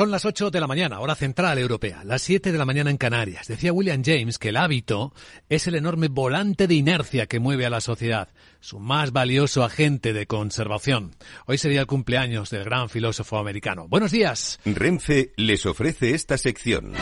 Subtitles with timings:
[0.00, 2.96] Son las 8 de la mañana, hora central europea, las 7 de la mañana en
[2.96, 3.48] Canarias.
[3.48, 5.12] Decía William James que el hábito
[5.50, 10.14] es el enorme volante de inercia que mueve a la sociedad, su más valioso agente
[10.14, 11.14] de conservación.
[11.44, 13.88] Hoy sería el cumpleaños del gran filósofo americano.
[13.88, 14.58] Buenos días.
[14.64, 16.94] Renfe les ofrece esta sección.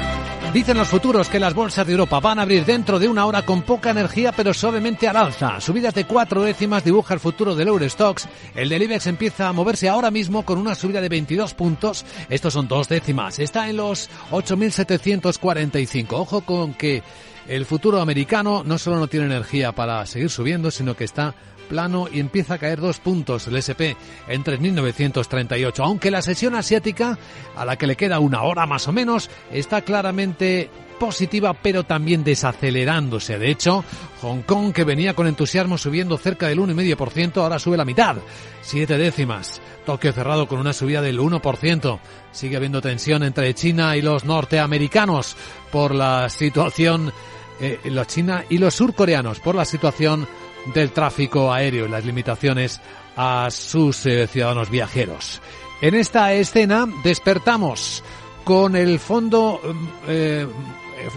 [0.53, 3.45] Dicen los futuros que las bolsas de Europa van a abrir dentro de una hora
[3.45, 5.61] con poca energía pero suavemente al alza.
[5.61, 8.27] Subidas de cuatro décimas dibuja el futuro del Eurostox.
[8.55, 12.07] El del IBEX empieza a moverse ahora mismo con una subida de 22 puntos.
[12.31, 13.39] Estos son dos décimas.
[13.39, 16.07] Está en los 8.745.
[16.13, 17.03] Ojo con que
[17.47, 21.35] el futuro americano no solo no tiene energía para seguir subiendo, sino que está
[21.69, 23.95] plano y empieza a caer dos puntos el SP
[24.27, 25.85] en 3.938.
[25.85, 27.19] Aunque la sesión asiática,
[27.57, 32.25] a la que le queda una hora más o menos, está claramente positiva pero también
[32.25, 33.39] desacelerándose.
[33.39, 33.85] De hecho,
[34.23, 38.17] Hong Kong, que venía con entusiasmo subiendo cerca del 1,5%, ahora sube la mitad,
[38.61, 39.61] siete décimas.
[39.87, 41.99] Tokio cerrado con una subida del 1%.
[42.33, 45.37] Sigue habiendo tensión entre China y los norteamericanos
[45.71, 47.13] por la situación,
[47.61, 50.27] eh, los China y los surcoreanos por la situación
[50.75, 52.81] del tráfico aéreo y las limitaciones
[53.17, 55.41] a sus eh, ciudadanos viajeros.
[55.81, 58.03] En esta escena despertamos
[58.45, 60.47] con el Fondo mm, eh,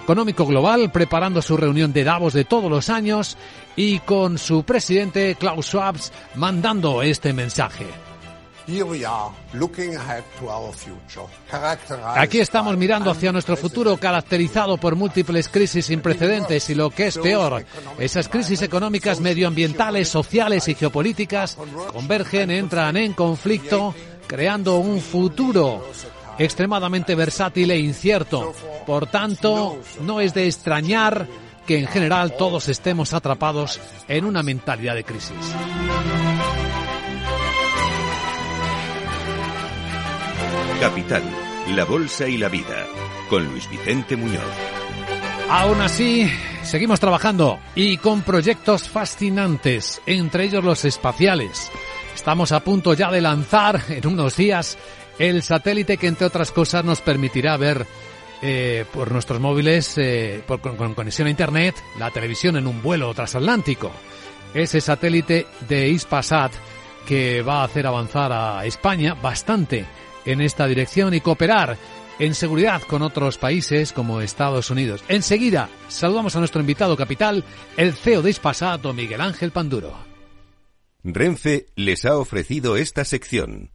[0.03, 3.37] Económico Global preparando su reunión de Davos de todos los años
[3.75, 5.95] y con su presidente Klaus Schwab
[6.35, 7.87] mandando este mensaje.
[12.15, 17.07] Aquí estamos mirando hacia nuestro futuro caracterizado por múltiples crisis sin precedentes y lo que
[17.07, 17.65] es peor,
[17.97, 21.57] esas crisis económicas, medioambientales, sociales y geopolíticas
[21.91, 23.95] convergen, entran en conflicto,
[24.27, 25.83] creando un futuro
[26.43, 28.53] extremadamente versátil e incierto.
[28.85, 31.27] Por tanto, no es de extrañar
[31.65, 35.37] que en general todos estemos atrapados en una mentalidad de crisis.
[40.79, 41.23] Capital,
[41.75, 42.87] la Bolsa y la Vida,
[43.29, 44.41] con Luis Vicente Muñoz.
[45.47, 46.27] Aún así,
[46.63, 51.69] seguimos trabajando y con proyectos fascinantes, entre ellos los espaciales.
[52.15, 54.77] Estamos a punto ya de lanzar en unos días
[55.21, 57.85] el satélite que, entre otras cosas, nos permitirá ver
[58.41, 63.13] eh, por nuestros móviles, eh, por, con, conexión a Internet, la televisión en un vuelo
[63.13, 63.91] transatlántico.
[64.55, 66.51] Ese satélite de Ispasat
[67.05, 69.85] que va a hacer avanzar a España bastante
[70.25, 71.77] en esta dirección y cooperar
[72.17, 75.03] en seguridad con otros países como Estados Unidos.
[75.07, 77.43] Enseguida saludamos a nuestro invitado capital,
[77.77, 79.93] el CEO de Ispasat, Miguel Ángel Panduro.
[81.03, 83.71] Renfe les ha ofrecido esta sección.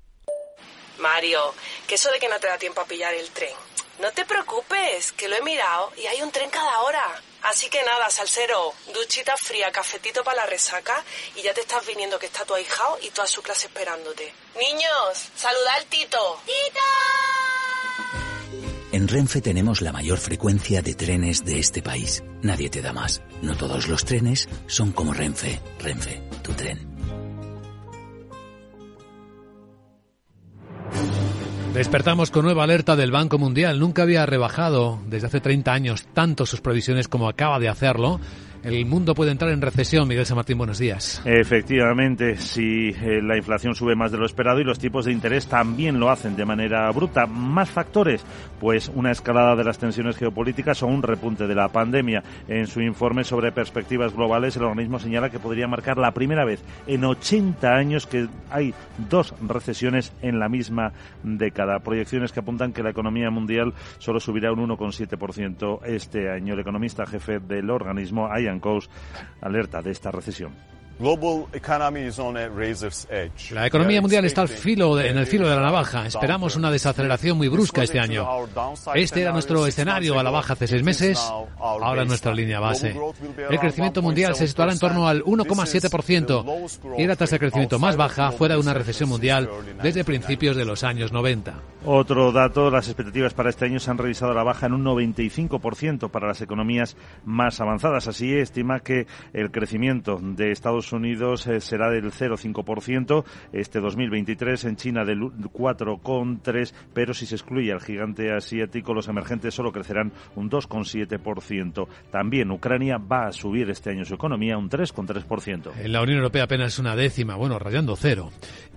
[0.98, 1.54] Mario,
[1.86, 3.54] que eso de que no te da tiempo a pillar el tren.
[4.00, 7.22] No te preocupes, que lo he mirado y hay un tren cada hora.
[7.42, 11.02] Así que nada, salsero, duchita fría, cafetito para la resaca
[11.34, 14.34] y ya te estás viniendo que está tu ahijado y toda su clase esperándote.
[14.58, 16.40] Niños, saluda al Tito.
[16.44, 16.80] ¡Tito!
[18.92, 22.22] En Renfe tenemos la mayor frecuencia de trenes de este país.
[22.42, 23.20] Nadie te da más.
[23.42, 25.60] No todos los trenes son como Renfe.
[25.78, 26.95] Renfe, tu tren.
[31.76, 33.78] Despertamos con nueva alerta del Banco Mundial.
[33.78, 38.18] Nunca había rebajado desde hace 30 años tanto sus previsiones como acaba de hacerlo.
[38.66, 40.08] El mundo puede entrar en recesión.
[40.08, 41.22] Miguel San Martín, buenos días.
[41.24, 45.46] Efectivamente, si eh, la inflación sube más de lo esperado y los tipos de interés
[45.46, 47.26] también lo hacen de manera bruta.
[47.26, 48.26] Más factores,
[48.58, 52.24] pues una escalada de las tensiones geopolíticas o un repunte de la pandemia.
[52.48, 56.60] En su informe sobre perspectivas globales, el organismo señala que podría marcar la primera vez
[56.88, 58.74] en 80 años que hay
[59.08, 61.78] dos recesiones en la misma década.
[61.78, 66.54] Proyecciones que apuntan que la economía mundial solo subirá un 1,7% este año.
[66.54, 68.55] El economista jefe del organismo, Ian
[69.40, 70.52] alerta de esta recesión.
[73.50, 76.06] La economía mundial está al filo en el filo de la navaja.
[76.06, 78.26] Esperamos una desaceleración muy brusca este año.
[78.94, 81.18] Este era nuestro escenario a la baja hace seis meses.
[81.58, 82.96] Ahora es nuestra línea base.
[83.50, 87.96] El crecimiento mundial se situará en torno al 1,7% y la tasa de crecimiento más
[87.96, 89.50] baja fuera de una recesión mundial
[89.82, 91.54] desde principios de los años 90.
[91.84, 94.84] Otro dato, las expectativas para este año se han revisado a la baja en un
[94.84, 98.08] 95% para las economías más avanzadas.
[98.08, 104.76] Así estima que el crecimiento de Estados Unidos eh, será del 0,5%, este 2023 en
[104.76, 110.50] China del 4,3%, pero si se excluye al gigante asiático, los emergentes solo crecerán un
[110.50, 111.86] 2,7%.
[112.10, 115.72] También Ucrania va a subir este año su economía un 3,3%.
[115.78, 118.30] En la Unión Europea apenas una décima, bueno, rayando cero.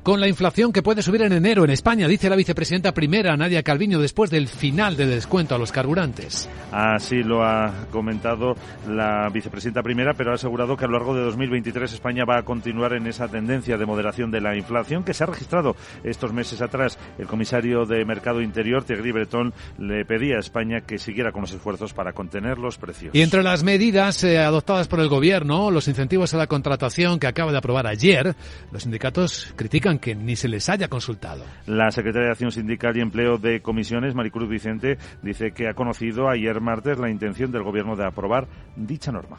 [0.03, 3.63] Con la inflación que puede subir en enero en España, dice la vicepresidenta primera, Nadia
[3.63, 6.49] Calviño, después del final de descuento a los carburantes.
[6.71, 8.55] Así lo ha comentado
[8.87, 12.43] la vicepresidenta primera, pero ha asegurado que a lo largo de 2023 España va a
[12.43, 16.61] continuar en esa tendencia de moderación de la inflación que se ha registrado estos meses
[16.61, 16.97] atrás.
[17.17, 21.51] El comisario de Mercado Interior, Thierry Breton, le pedía a España que siguiera con los
[21.51, 23.13] esfuerzos para contener los precios.
[23.13, 27.27] Y entre las medidas eh, adoptadas por el Gobierno, los incentivos a la contratación que
[27.27, 28.33] acaba de aprobar ayer,
[28.71, 31.43] los sindicatos critican que ni se les haya consultado.
[31.65, 36.29] La secretaria de Acción Sindical y Empleo de Comisiones, Maricruz Vicente, dice que ha conocido
[36.29, 39.37] ayer martes la intención del Gobierno de aprobar dicha norma.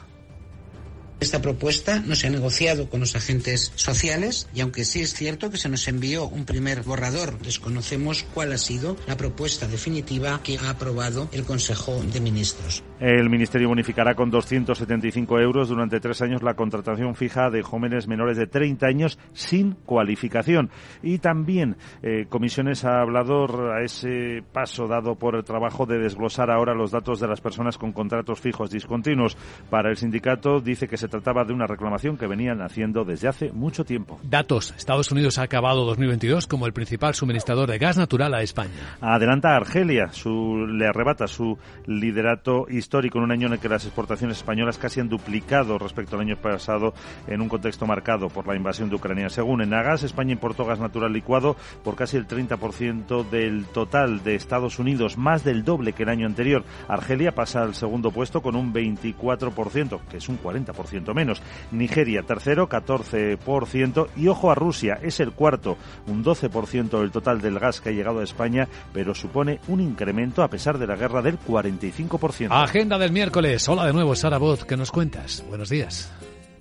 [1.21, 5.51] Esta propuesta no se ha negociado con los agentes sociales y aunque sí es cierto
[5.51, 10.57] que se nos envió un primer borrador, desconocemos cuál ha sido la propuesta definitiva que
[10.57, 12.83] ha aprobado el Consejo de Ministros.
[12.99, 18.37] El Ministerio bonificará con 275 euros durante tres años la contratación fija de jóvenes menores
[18.37, 20.71] de 30 años sin cualificación.
[21.03, 26.49] Y también eh, Comisiones ha hablado a ese paso dado por el trabajo de desglosar
[26.49, 29.37] ahora los datos de las personas con contratos fijos discontinuos.
[29.69, 33.51] Para el sindicato dice que se trataba de una reclamación que venían haciendo desde hace
[33.51, 34.19] mucho tiempo.
[34.23, 34.73] Datos.
[34.77, 38.71] Estados Unidos ha acabado 2022 como el principal suministrador de gas natural a España.
[38.99, 43.85] Adelanta Argelia, su, le arrebata su liderato histórico en un año en el que las
[43.85, 46.93] exportaciones españolas casi han duplicado respecto al año pasado
[47.27, 49.29] en un contexto marcado por la invasión de Ucrania.
[49.29, 54.79] Según Enagas, España importó gas natural licuado por casi el 30% del total de Estados
[54.79, 56.63] Unidos, más del doble que el año anterior.
[56.87, 61.41] Argelia pasa al segundo puesto con un 24%, que es un 40% menos.
[61.71, 64.07] Nigeria, tercero, 14%.
[64.15, 65.77] Y ojo a Rusia, es el cuarto,
[66.07, 70.43] un 12% del total del gas que ha llegado a España, pero supone un incremento
[70.43, 72.47] a pesar de la guerra del 45%.
[72.51, 73.67] Agenda del miércoles.
[73.67, 75.43] Hola de nuevo, Sara Voz, ¿qué nos cuentas?
[75.49, 76.11] Buenos días.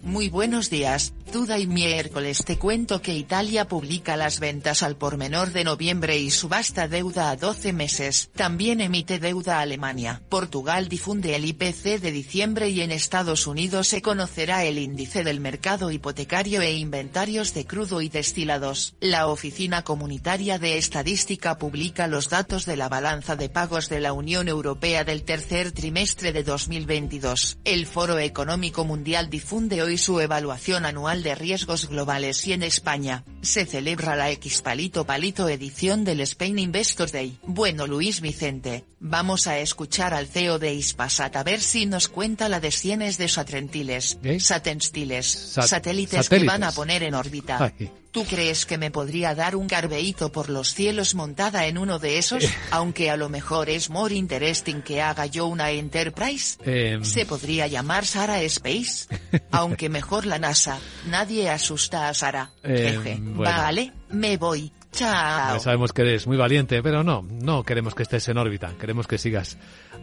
[0.03, 5.17] Muy buenos días, Duda y miércoles te cuento que Italia publica las ventas al por
[5.17, 8.31] menor de noviembre y subasta deuda a 12 meses.
[8.35, 10.23] También emite deuda a Alemania.
[10.29, 15.39] Portugal difunde el IPC de diciembre y en Estados Unidos se conocerá el índice del
[15.39, 18.95] mercado hipotecario e inventarios de crudo y destilados.
[18.99, 24.13] La Oficina Comunitaria de Estadística publica los datos de la balanza de pagos de la
[24.13, 27.59] Unión Europea del tercer trimestre de 2022.
[27.63, 32.63] El Foro Económico Mundial difunde hoy y su evaluación anual de riesgos globales y en
[32.63, 37.39] España, se celebra la X Palito Palito edición del Spain Investors Day.
[37.43, 42.49] Bueno Luis Vicente, vamos a escuchar al CEO de Ispasat a ver si nos cuenta
[42.49, 47.73] la de cienes de satrentiles, satenstiles, satélites, que van a poner en órbita.
[48.13, 52.19] ¿Tú crees que me podría dar un carbeíto por los cielos montada en uno de
[52.19, 52.43] esos?
[52.43, 52.51] Eh.
[52.73, 56.59] Aunque a lo mejor es more interesting que haga yo una Enterprise.
[56.65, 57.05] Em.
[57.05, 59.07] Se podría llamar Sara Space.
[59.53, 60.81] Aunque mejor la NASA.
[61.07, 62.51] Nadie asusta a Sara.
[62.65, 64.73] Em, vale, me voy.
[64.91, 65.55] Chao.
[65.55, 68.73] Ya sabemos que eres muy valiente, pero no, no queremos que estés en órbita.
[68.81, 69.57] Queremos que sigas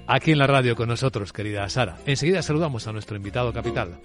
[0.07, 1.97] aquí en la radio con nosotros, querida Sara.
[2.05, 3.99] Enseguida saludamos a nuestro invitado capital.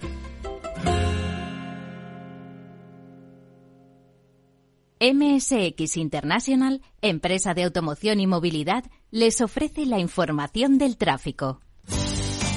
[5.03, 11.59] MSX International, empresa de automoción y movilidad, les ofrece la información del tráfico.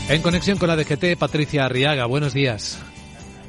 [0.09, 2.81] En conexión con la DGT, Patricia Arriaga, buenos días.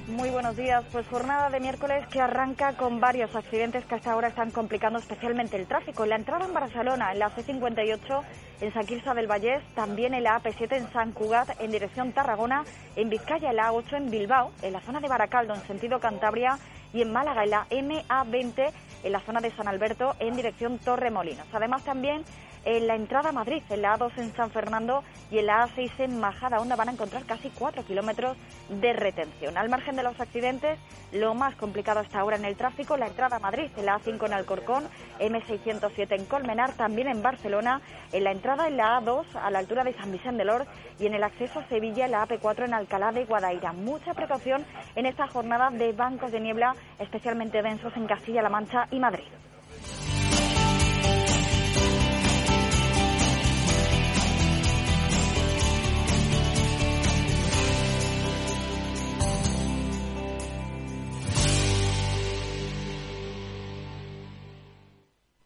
[0.07, 0.83] Muy buenos días.
[0.91, 5.57] Pues jornada de miércoles que arranca con varios accidentes que hasta ahora están complicando especialmente
[5.57, 6.03] el tráfico.
[6.05, 8.23] En la entrada en Barcelona, en la C58,
[8.61, 12.63] en San Quirze del Vallés, también en la AP7 en San Cugat, en dirección Tarragona,
[12.95, 16.57] en Vizcaya, en la A8 en Bilbao, en la zona de Baracaldo, en sentido Cantabria,
[16.93, 18.71] y en Málaga, en la MA20,
[19.03, 21.47] en la zona de San Alberto, en dirección Torremolinos.
[21.53, 22.23] Además, también
[22.67, 25.01] en la entrada a Madrid, en la A2 en San Fernando
[25.31, 28.35] y en la A6 en Majada donde van a encontrar casi 4 kilómetros
[28.67, 29.57] de retención.
[29.57, 30.77] Al margen de los accidentes,
[31.13, 34.25] lo más complicado hasta ahora en el tráfico, la entrada a Madrid, en la A5
[34.25, 34.83] en Alcorcón,
[35.19, 39.85] M607 en Colmenar, también en Barcelona, en la entrada en la A2 a la altura
[39.85, 40.67] de San Vicente del
[40.99, 43.71] y en el acceso a Sevilla, en la AP4 en Alcalá de Guadaira.
[43.71, 44.65] Mucha precaución
[44.95, 50.16] en esta jornada de bancos de niebla, especialmente densos en Castilla-La Mancha y Madrid.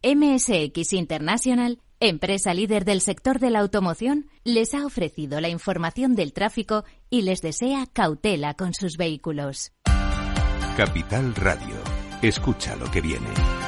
[0.03, 6.33] MSX International, empresa líder del sector de la automoción, les ha ofrecido la información del
[6.33, 9.73] tráfico y les desea cautela con sus vehículos.
[10.75, 11.75] Capital Radio.
[12.23, 13.60] Escucha lo que viene.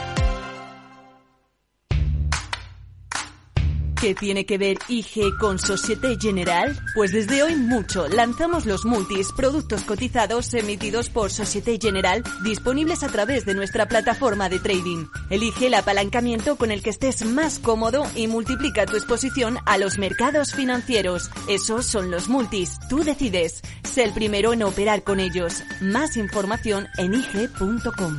[4.04, 6.78] ¿Qué tiene que ver IG con Societe General?
[6.94, 8.10] Pues desde hoy mucho.
[8.10, 14.50] Lanzamos los multis, productos cotizados emitidos por Societe General, disponibles a través de nuestra plataforma
[14.50, 15.06] de trading.
[15.30, 19.98] Elige el apalancamiento con el que estés más cómodo y multiplica tu exposición a los
[19.98, 21.30] mercados financieros.
[21.48, 22.78] Esos son los multis.
[22.90, 23.62] Tú decides.
[23.86, 25.64] Sé el primero en operar con ellos.
[25.80, 28.18] Más información en IG.com.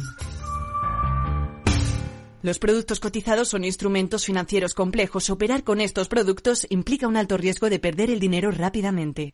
[2.44, 5.30] Los productos cotizados son instrumentos financieros complejos.
[5.30, 9.32] Operar con estos productos implica un alto riesgo de perder el dinero rápidamente.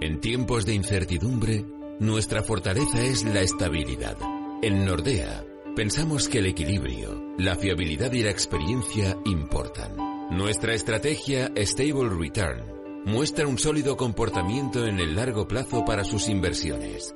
[0.00, 1.62] En tiempos de incertidumbre,
[2.00, 4.16] nuestra fortaleza es la estabilidad.
[4.62, 5.44] En Nordea,
[5.76, 9.94] pensamos que el equilibrio, la fiabilidad y la experiencia importan.
[10.30, 12.64] Nuestra estrategia Stable Return
[13.04, 17.14] muestra un sólido comportamiento en el largo plazo para sus inversiones.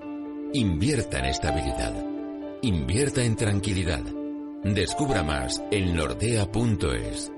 [0.53, 2.05] Invierta en estabilidad.
[2.61, 4.05] Invierta en tranquilidad.
[4.75, 7.38] Descubra más en nordea.es.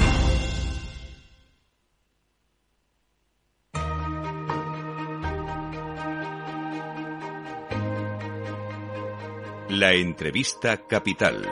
[9.73, 11.47] La entrevista capital.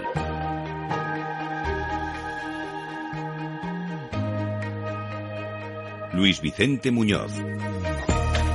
[6.11, 7.31] Luis Vicente Muñoz.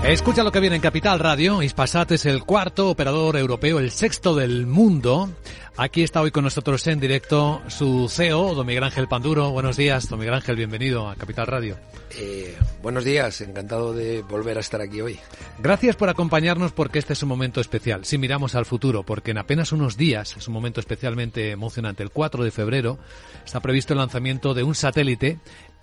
[0.04, 1.62] Escucha lo que viene en Capital Radio.
[1.62, 5.30] Ispasat es el cuarto operador europeo, el sexto del mundo.
[5.78, 9.50] Aquí está hoy con nosotros en directo su CEO, don Miguel Ángel Panduro.
[9.50, 11.78] Buenos días, don Miguel Ángel, bienvenido a Capital Radio.
[12.18, 15.18] Eh, buenos días, encantado de volver a estar aquí hoy.
[15.58, 18.04] Gracias por acompañarnos porque este es un momento especial.
[18.04, 22.10] Si miramos al futuro, porque en apenas unos días, es un momento especialmente emocionante, el
[22.10, 22.98] 4 de febrero,
[23.42, 25.38] está previsto el lanzamiento de un satélite,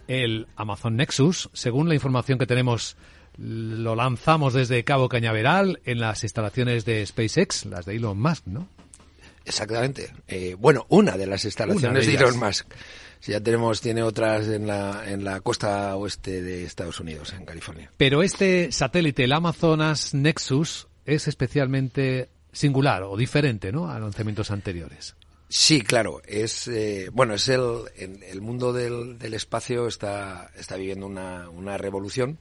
[0.08, 2.98] el Amazon Nexus, según la información que tenemos
[3.38, 8.68] lo lanzamos desde Cabo Cañaveral en las instalaciones de SpaceX, las de Elon Musk, ¿no?
[9.46, 10.14] Exactamente.
[10.28, 12.68] Eh, bueno, una de las instalaciones de, Elon Musk.
[13.24, 17.92] ya tenemos, tiene otras en la, en la costa oeste de Estados Unidos, en California.
[17.98, 23.90] Pero este satélite, el Amazonas Nexus, es especialmente singular o diferente, ¿no?
[23.90, 25.16] A lanzamientos anteriores.
[25.50, 26.22] Sí, claro.
[26.26, 31.78] Es eh, bueno, es el, el mundo del, del espacio está, está viviendo una, una
[31.78, 32.40] revolución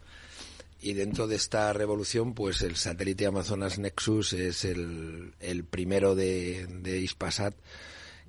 [0.80, 6.66] y dentro de esta revolución, pues el satélite Amazonas Nexus es el, el primero de,
[6.66, 7.54] de Ispasat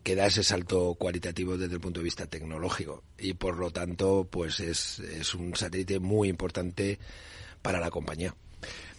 [0.04, 4.28] que da ese salto cualitativo desde el punto de vista tecnológico y por lo tanto
[4.30, 7.00] pues es, es un satélite muy importante
[7.62, 8.36] para la compañía.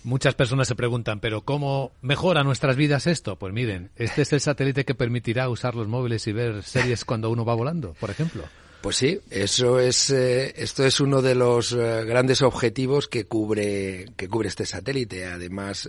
[0.05, 3.37] Muchas personas se preguntan, pero ¿cómo mejora nuestras vidas esto?
[3.37, 7.31] Pues miren, este es el satélite que permitirá usar los móviles y ver series cuando
[7.31, 8.45] uno va volando, por ejemplo.
[8.83, 14.07] Pues sí, eso es, eh, esto es uno de los eh, grandes objetivos que cubre,
[14.17, 15.25] que cubre este satélite.
[15.25, 15.89] Además,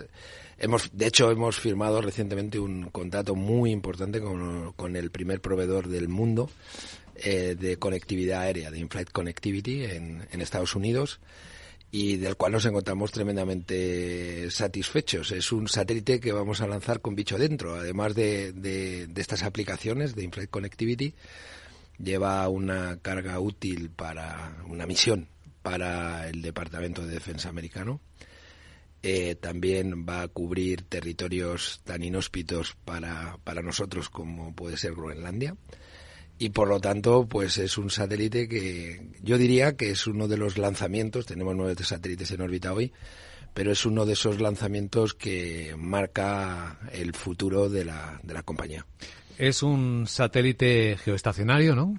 [0.58, 5.88] hemos, de hecho, hemos firmado recientemente un contrato muy importante con, con el primer proveedor
[5.88, 6.48] del mundo
[7.16, 11.18] eh, de conectividad aérea, de in-flight connectivity en, en Estados Unidos
[11.90, 15.32] y del cual nos encontramos tremendamente satisfechos.
[15.32, 19.42] Es un satélite que vamos a lanzar con bicho dentro, además de, de, de estas
[19.42, 21.12] aplicaciones de in-flight connectivity
[21.98, 25.28] lleva una carga útil para una misión
[25.62, 28.00] para el Departamento de Defensa americano.
[29.02, 35.56] Eh, también va a cubrir territorios tan inhóspitos para, para nosotros como puede ser Groenlandia.
[36.38, 40.36] Y por lo tanto, pues es un satélite que yo diría que es uno de
[40.36, 42.92] los lanzamientos, tenemos nueve satélites en órbita hoy,
[43.54, 48.84] pero es uno de esos lanzamientos que marca el futuro de la, de la compañía.
[49.38, 51.98] Es un satélite geoestacionario, ¿no?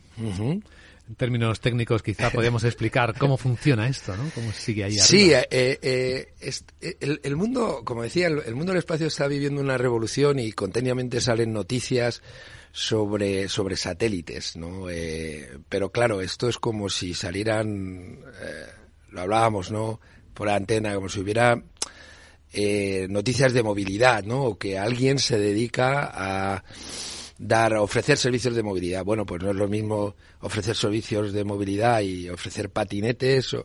[1.07, 4.29] En términos técnicos, quizá podemos explicar cómo funciona esto, ¿no?
[4.33, 5.05] Cómo sigue ahí arriba.
[5.05, 9.27] Sí, eh, eh, eh el, el, mundo, como decía, el, el, mundo del espacio está
[9.27, 12.23] viviendo una revolución y continuamente salen noticias
[12.71, 14.89] sobre, sobre satélites, ¿no?
[14.89, 18.65] Eh, pero claro, esto es como si salieran, eh,
[19.11, 19.99] lo hablábamos, ¿no?
[20.33, 21.61] Por la antena, como si hubiera
[23.09, 24.43] noticias de movilidad, ¿no?
[24.43, 26.63] O que alguien se dedica a
[27.37, 29.03] dar, ofrecer servicios de movilidad.
[29.03, 33.55] Bueno, pues no es lo mismo ofrecer servicios de movilidad y ofrecer patinetes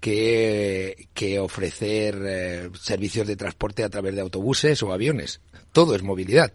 [0.00, 5.40] que, que ofrecer eh, servicios de transporte a través de autobuses o aviones.
[5.72, 6.52] Todo es movilidad.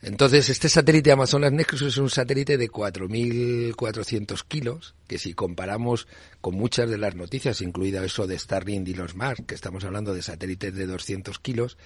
[0.00, 6.06] Entonces, este satélite Amazonas Nexus es un satélite de 4.400 kilos, que si comparamos
[6.40, 10.14] con muchas de las noticias, incluida eso de Starlink y los Mars, que estamos hablando
[10.14, 11.78] de satélites de 200 kilos,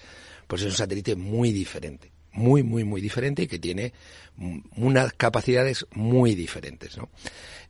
[0.47, 3.93] pues es un satélite muy diferente, muy, muy, muy diferente y que tiene
[4.77, 7.11] unas capacidades muy diferentes, ¿no?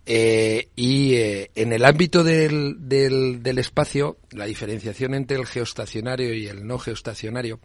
[0.05, 6.35] Eh, y eh, en el ámbito del, del, del espacio, la diferenciación entre el geoestacionario
[6.35, 7.61] y el no geoestacionario,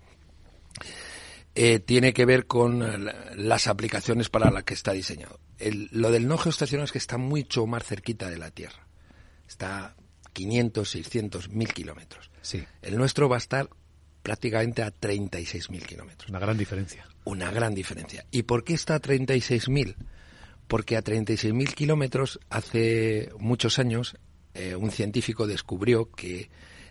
[1.55, 5.39] eh, tiene que ver con las aplicaciones para las que está diseñado.
[5.91, 8.87] lo del no geoestacionario es que está mucho más cerquita de la Tierra.
[9.47, 9.95] Está
[10.33, 12.29] 500, 600, 1000 kilómetros.
[12.43, 12.63] Sí.
[12.83, 13.69] El nuestro va a estar
[14.27, 16.29] prácticamente a 36.000 kilómetros.
[16.29, 17.07] Una gran diferencia.
[17.23, 18.25] Una gran diferencia.
[18.29, 19.95] ¿Y por qué está a 36.000?
[20.67, 24.17] Porque a 36.000 kilómetros, hace muchos años,
[24.53, 26.49] eh, un científico descubrió que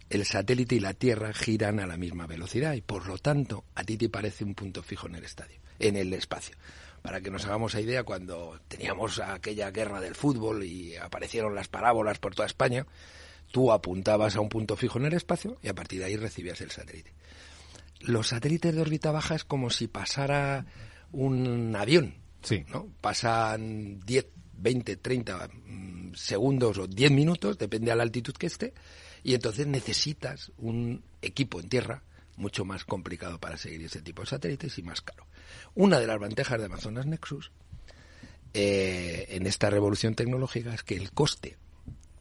[0.08, 3.84] el satélite y la Tierra giran a la misma velocidad y por lo tanto a
[3.84, 6.56] ti te parece un punto fijo en el estadio, en el espacio.
[7.02, 11.68] Para que nos hagamos la idea, cuando teníamos aquella guerra del fútbol y aparecieron las
[11.68, 12.86] parábolas por toda España,
[13.52, 16.62] tú apuntabas a un punto fijo en el espacio y a partir de ahí recibías
[16.62, 17.12] el satélite.
[18.00, 20.66] Los satélites de órbita baja es como si pasara
[21.12, 22.14] un avión.
[22.42, 22.64] Sí.
[22.68, 22.88] ¿no?
[23.00, 24.26] Pasan 10,
[24.58, 25.48] 20, 30
[26.14, 28.74] segundos o 10 minutos, depende de la altitud que esté,
[29.22, 32.02] y entonces necesitas un equipo en tierra
[32.36, 35.26] mucho más complicado para seguir ese tipo de satélites y más caro.
[35.74, 37.50] Una de las ventajas de Amazonas Nexus
[38.54, 41.56] eh, en esta revolución tecnológica es que el coste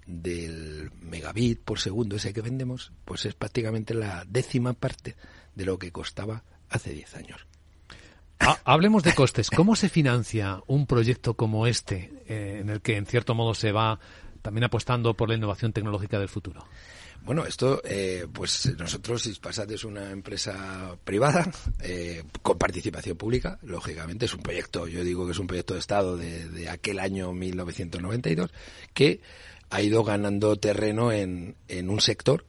[0.06, 5.16] del megabit por segundo ese que vendemos, pues es prácticamente la décima parte
[5.56, 7.48] de lo que costaba hace 10 años.
[8.64, 9.50] hablemos de costes.
[9.50, 13.72] ¿Cómo se financia un proyecto como este, eh, en el que en cierto modo se
[13.72, 14.00] va
[14.42, 16.66] también apostando por la innovación tecnológica del futuro?
[17.26, 24.26] Bueno, esto, eh, pues nosotros, Ispasat es una empresa privada eh, con participación pública, lógicamente,
[24.26, 27.34] es un proyecto, yo digo que es un proyecto de Estado de, de aquel año
[27.34, 28.54] 1992,
[28.94, 29.22] que
[29.70, 32.46] ha ido ganando terreno en, en un sector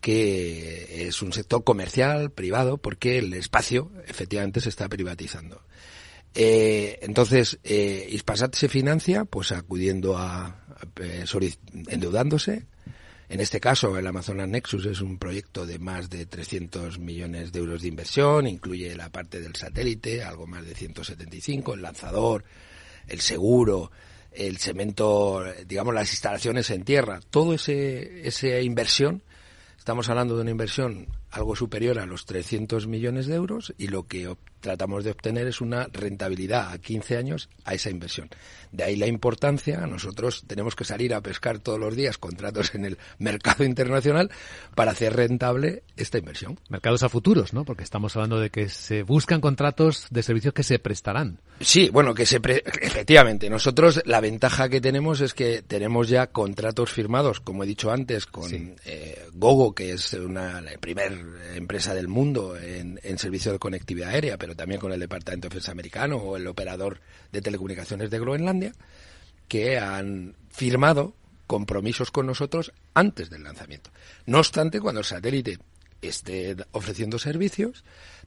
[0.00, 5.62] que es un sector comercial, privado, porque el espacio efectivamente se está privatizando.
[6.34, 10.64] Eh, entonces, eh, Ispasat se financia pues acudiendo a,
[11.00, 11.24] eh,
[11.88, 12.66] endeudándose.
[13.28, 17.58] En este caso, el Amazonas Nexus es un proyecto de más de 300 millones de
[17.58, 22.44] euros de inversión, incluye la parte del satélite, algo más de 175, el lanzador,
[23.06, 23.90] el seguro,
[24.32, 29.22] el cemento, digamos las instalaciones en tierra, todo ese esa inversión,
[29.78, 34.06] estamos hablando de una inversión algo superior a los 300 millones de euros y lo
[34.06, 34.28] que
[34.60, 38.28] tratamos de obtener es una rentabilidad a 15 años a esa inversión.
[38.72, 42.84] De ahí la importancia, nosotros tenemos que salir a pescar todos los días contratos en
[42.84, 44.30] el mercado internacional
[44.74, 46.58] para hacer rentable esta inversión.
[46.68, 47.64] Mercados a futuros, ¿no?
[47.64, 51.38] Porque estamos hablando de que se buscan contratos de servicios que se prestarán.
[51.60, 53.50] Sí, bueno, que se efectivamente.
[53.50, 58.26] Nosotros la ventaja que tenemos es que tenemos ya contratos firmados, como he dicho antes,
[58.26, 60.72] con eh, Gogo, que es una la
[61.54, 65.54] empresa del mundo en, en servicio de conectividad aérea, pero también con el Departamento de
[65.54, 67.00] Defensa americano o el operador
[67.32, 68.72] de telecomunicaciones de Groenlandia,
[69.48, 71.14] que han firmado
[71.46, 73.90] compromisos con nosotros antes del lanzamiento.
[74.26, 75.58] No obstante, cuando el satélite
[76.02, 77.84] esté ofreciendo servicios,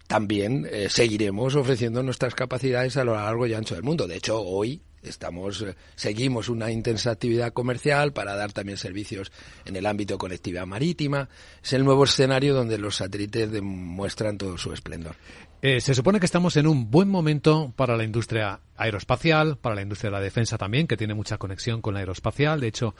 [0.07, 4.07] también eh, seguiremos ofreciendo nuestras capacidades a lo largo y ancho del mundo.
[4.07, 9.31] De hecho, hoy estamos eh, seguimos una intensa actividad comercial para dar también servicios
[9.65, 11.29] en el ámbito conectividad marítima.
[11.63, 15.15] Es el nuevo escenario donde los satélites demuestran todo su esplendor.
[15.63, 19.83] Eh, se supone que estamos en un buen momento para la industria aeroespacial, para la
[19.83, 22.59] industria de la defensa también, que tiene mucha conexión con la aeroespacial.
[22.59, 22.95] De hecho,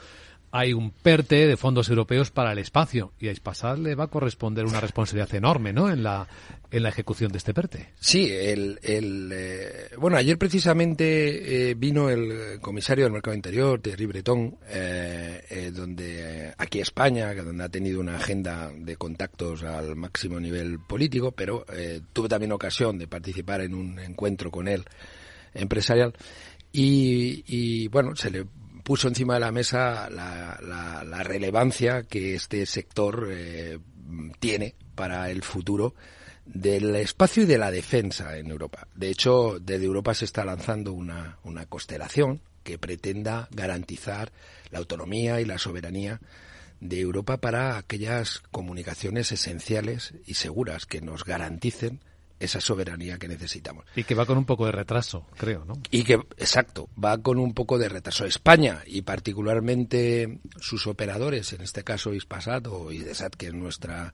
[0.54, 4.08] hay un PERTE de fondos europeos para el espacio y a Ispasat le va a
[4.08, 5.90] corresponder una responsabilidad enorme ¿no?
[5.90, 6.28] en, la,
[6.70, 7.88] en la ejecución de este PERTE.
[7.98, 14.04] Sí, el, el eh, bueno, ayer precisamente eh, vino el comisario del Mercado Interior, Thierry
[14.04, 20.38] Breton, eh, eh donde aquí España, donde ha tenido una agenda de contactos al máximo
[20.38, 21.64] nivel político, pero
[22.12, 24.84] tuve también ocasión de participar en un encuentro con él
[25.54, 26.12] empresarial
[26.72, 28.46] y, y bueno, se le
[28.82, 33.78] puso encima de la mesa la, la, relevancia que este sector eh,
[34.40, 35.94] tiene para el futuro
[36.44, 38.88] del espacio y de la defensa en Europa.
[38.94, 44.32] De hecho, desde Europa se está lanzando una, una constelación que pretenda garantizar
[44.70, 46.20] la autonomía y la soberanía
[46.80, 52.00] de Europa para aquellas comunicaciones esenciales y seguras que nos garanticen
[52.44, 53.84] esa soberanía que necesitamos.
[53.94, 55.74] Y que va con un poco de retraso, creo, ¿no?
[55.90, 58.24] Y que, exacto, va con un poco de retraso.
[58.24, 64.12] España y particularmente sus operadores, en este caso Ispasat o Idesat, que es nuestra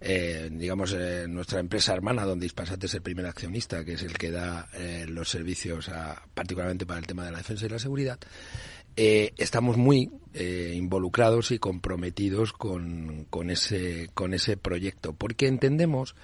[0.00, 4.18] eh, digamos, eh, nuestra empresa hermana, donde Hispasat es el primer accionista, que es el
[4.18, 7.78] que da eh, los servicios, a, particularmente para el tema de la defensa y la
[7.78, 8.18] seguridad,
[8.96, 10.10] estamos muy
[10.74, 16.14] involucrados y comprometidos con, con, ese, con ese proyecto, porque entendemos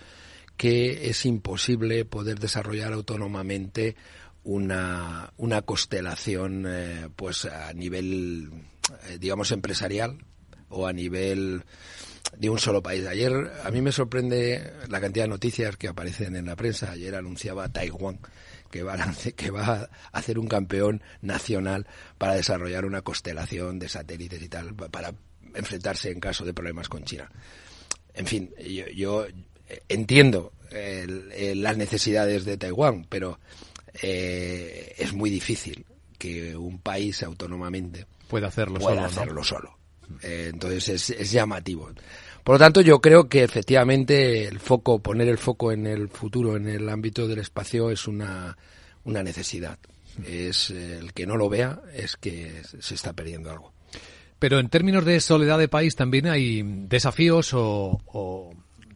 [0.56, 3.96] que es imposible poder desarrollar autónomamente
[4.44, 6.66] una, una constelación
[7.16, 8.50] pues a nivel
[9.20, 10.18] digamos empresarial
[10.68, 11.64] o a nivel
[12.36, 13.06] de un solo país.
[13.06, 16.90] Ayer a mí me sorprende la cantidad de noticias que aparecen en la prensa.
[16.90, 18.20] Ayer anunciaba Taiwán
[18.70, 21.86] que va, a, que va a hacer un campeón nacional
[22.18, 25.14] para desarrollar una constelación de satélites y tal, para
[25.54, 27.30] enfrentarse en caso de problemas con China.
[28.14, 28.52] En fin,
[28.94, 29.26] yo,
[29.88, 30.52] entiendo
[31.54, 33.38] las necesidades de Taiwán, pero
[34.00, 35.84] eh, es muy difícil
[36.18, 39.22] que un país autónomamente pueda hacerlo pueda solo.
[39.22, 39.78] Hacerlo solo.
[40.22, 41.90] Eh, entonces es, llamativo.
[42.42, 46.56] Por lo tanto, yo creo que efectivamente el foco, poner el foco en el futuro,
[46.56, 48.56] en el ámbito del espacio, es una,
[49.04, 49.78] una necesidad.
[50.26, 53.72] Es el que no lo vea es que se está perdiendo algo.
[54.38, 58.50] Pero en términos de soledad de país también hay desafíos o, o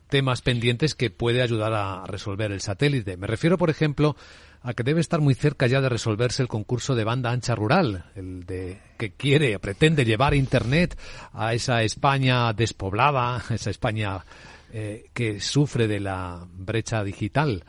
[0.09, 3.17] temas pendientes que puede ayudar a resolver el satélite.
[3.17, 4.17] Me refiero, por ejemplo,
[4.63, 8.07] a que debe estar muy cerca ya de resolverse el concurso de banda ancha rural,
[8.15, 10.99] el de que quiere, pretende llevar Internet
[11.33, 14.25] a esa España despoblada, esa España
[14.73, 17.65] eh, que sufre de la brecha digital.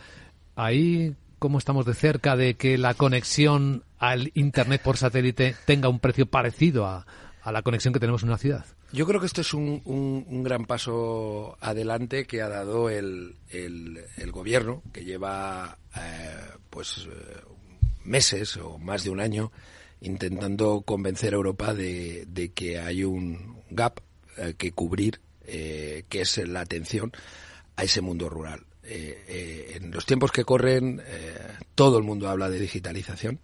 [0.55, 5.99] Ahí, ¿cómo estamos de cerca de que la conexión al Internet por satélite tenga un
[5.99, 7.05] precio parecido a,
[7.43, 8.65] a la conexión que tenemos en una ciudad?
[8.93, 14.31] Yo creo que esto es un, un, gran paso adelante que ha dado el, el,
[14.31, 16.35] gobierno, que lleva eh,
[16.69, 17.41] pues eh,
[18.05, 19.51] meses o más de un año
[19.99, 23.99] intentando convencer a Europa de, de que hay un gap
[24.37, 27.11] eh, que cubrir, que es la atención
[27.77, 28.65] a ese mundo rural.
[28.83, 31.01] en los tiempos que corren,
[31.73, 33.39] todo el mundo habla de digitalización,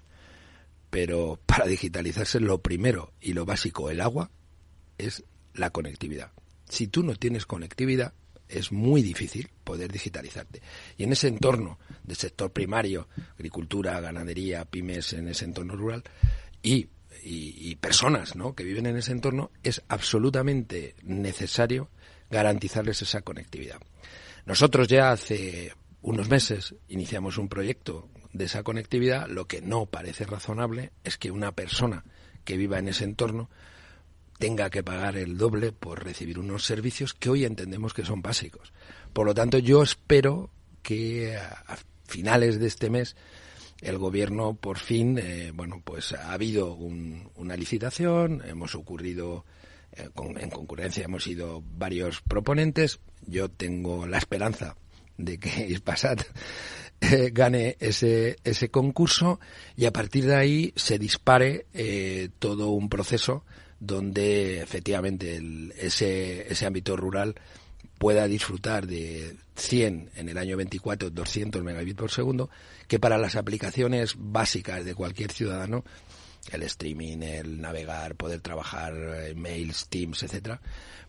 [0.90, 4.32] pero para digitalizarse lo primero y lo básico, el agua,
[4.98, 5.24] es
[5.54, 6.32] la conectividad.
[6.68, 8.14] Si tú no tienes conectividad,
[8.48, 10.62] es muy difícil poder digitalizarte.
[10.98, 16.04] Y en ese entorno del sector primario, agricultura, ganadería, pymes, en ese entorno rural,
[16.62, 16.88] y,
[17.24, 18.54] y, personas ¿no?
[18.56, 21.90] que viven en ese entorno, es absolutamente necesario
[22.30, 23.80] garantizarles esa conectividad.
[24.46, 29.28] Nosotros ya hace unos meses iniciamos un proyecto de esa conectividad.
[29.28, 32.04] Lo que no parece razonable es que una persona
[32.44, 33.50] que viva en ese entorno
[34.40, 38.74] tenga que pagar el doble por recibir unos servicios que hoy entendemos que son básicos.
[39.14, 40.50] Por lo tanto, yo espero
[40.82, 43.16] que a finales de este mes
[43.84, 49.46] el gobierno por fin, eh, bueno, pues ha habido una licitación, hemos ocurrido
[49.92, 53.00] eh, en concurrencia, hemos sido varios proponentes.
[53.28, 54.78] Yo tengo la esperanza
[55.18, 56.22] de que Ispasat
[57.02, 59.40] eh, gane ese, ese concurso
[59.76, 61.66] y a partir de ahí se dispare
[62.40, 63.44] todo un proceso
[63.86, 65.42] donde efectivamente
[65.78, 67.36] ese, ese ámbito rural
[67.98, 72.50] pueda disfrutar de 100 en el año 24, 200 megabits por segundo,
[72.88, 75.84] que para las aplicaciones básicas de cualquier ciudadano,
[76.52, 80.62] el streaming, el navegar, poder trabajar, eh, mails, Teams, etcétera,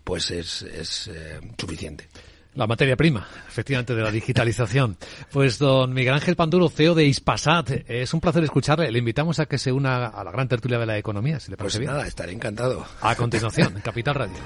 [0.02, 2.08] pues es, es eh, suficiente.
[2.54, 4.96] La materia prima, efectivamente, de la digitalización.
[5.32, 8.90] Pues don Miguel Ángel Panduro, CEO de Ispasat, es un placer escucharle.
[8.92, 11.56] Le invitamos a que se una a la gran tertulia de la economía, si le
[11.56, 11.92] parece pues bien.
[11.92, 12.86] nada, estaré encantado.
[13.00, 14.36] A continuación, Capital Radio.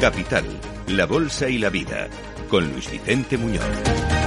[0.00, 0.44] Capital,
[0.88, 2.08] la bolsa y la vida,
[2.48, 4.19] con Luis Vicente Muñoz.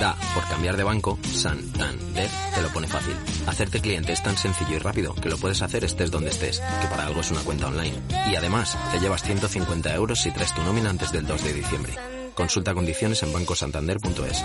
[0.00, 3.14] Da por cambiar de banco, Santander te lo pone fácil.
[3.46, 6.88] Hacerte cliente es tan sencillo y rápido que lo puedes hacer estés donde estés, que
[6.88, 8.00] para algo es una cuenta online.
[8.30, 11.92] Y además, te llevas 150 euros si traes tu nómina antes del 2 de diciembre.
[12.34, 14.44] Consulta condiciones en bancosantander.es.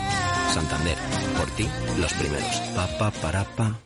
[0.54, 0.98] Santander,
[1.38, 1.68] por ti,
[2.00, 2.62] los primeros.
[2.76, 3.80] Pa, pa, para, pa.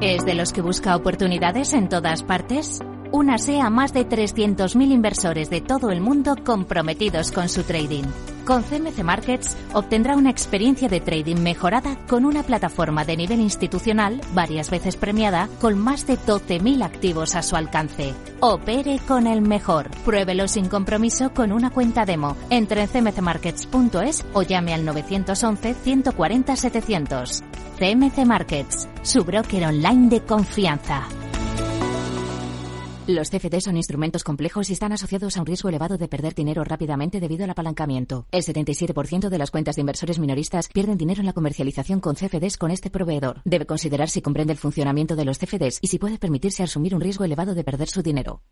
[0.00, 2.80] ¿Es de los que busca oportunidades en todas partes?
[3.16, 8.04] Únase a más de 300.000 inversores de todo el mundo comprometidos con su trading.
[8.44, 14.20] Con CMC Markets obtendrá una experiencia de trading mejorada con una plataforma de nivel institucional
[14.34, 18.12] varias veces premiada con más de 12.000 activos a su alcance.
[18.40, 19.90] Opere con el mejor.
[20.04, 22.36] Pruébelo sin compromiso con una cuenta demo.
[22.50, 27.42] Entre en cmcmarkets.es o llame al 911 140 700.
[27.78, 31.08] CMC Markets, su broker online de confianza.
[33.06, 36.64] Los CFD son instrumentos complejos y están asociados a un riesgo elevado de perder dinero
[36.64, 38.26] rápidamente debido al apalancamiento.
[38.32, 42.56] El 77% de las cuentas de inversores minoristas pierden dinero en la comercialización con CFDs
[42.56, 43.42] con este proveedor.
[43.44, 47.00] Debe considerar si comprende el funcionamiento de los CFDs y si puede permitirse asumir un
[47.00, 48.42] riesgo elevado de perder su dinero.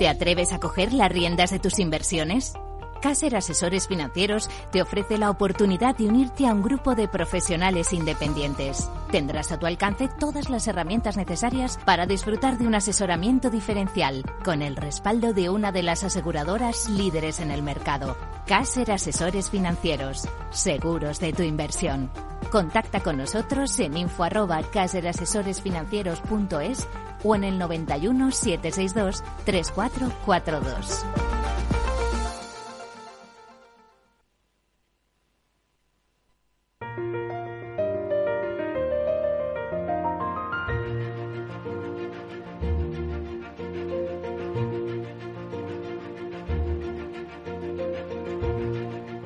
[0.00, 2.54] ¿Te atreves a coger las riendas de tus inversiones?
[3.00, 8.88] Caser Asesores Financieros te ofrece la oportunidad de unirte a un grupo de profesionales independientes.
[9.10, 14.62] Tendrás a tu alcance todas las herramientas necesarias para disfrutar de un asesoramiento diferencial, con
[14.62, 18.16] el respaldo de una de las aseguradoras líderes en el mercado.
[18.46, 22.10] Caser Asesores Financieros, seguros de tu inversión.
[22.50, 26.86] Contacta con nosotros en info arroba caserasesoresfinancieros.es
[27.24, 31.04] o en el 91 762 3442.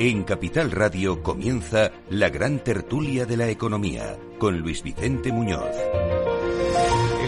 [0.03, 5.77] En Capital Radio comienza la gran tertulia de la economía con Luis Vicente Muñoz.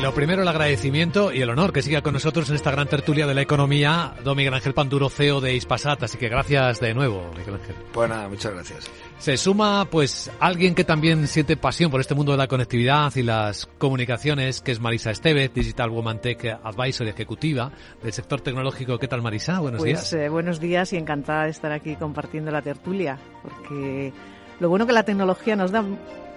[0.02, 3.24] Lo primero, el agradecimiento y el honor que siga con nosotros en esta gran tertulia
[3.24, 6.02] de la economía, don Miguel Ángel Panduro, CEO de Ispasat.
[6.02, 7.76] Así que gracias de nuevo, Miguel Ángel.
[7.92, 8.90] Pues nada, muchas gracias.
[9.18, 13.22] Se suma, pues, alguien que también siente pasión por este mundo de la conectividad y
[13.22, 17.70] las comunicaciones, que es Marisa Estevez, Digital Woman Tech Advisor ejecutiva
[18.02, 18.98] del sector tecnológico.
[18.98, 19.60] ¿Qué tal, Marisa?
[19.60, 20.12] Buenos pues, días.
[20.14, 24.12] Eh, buenos días y encantada de estar aquí compartiendo la tertulia, porque
[24.58, 25.84] lo bueno que la tecnología nos da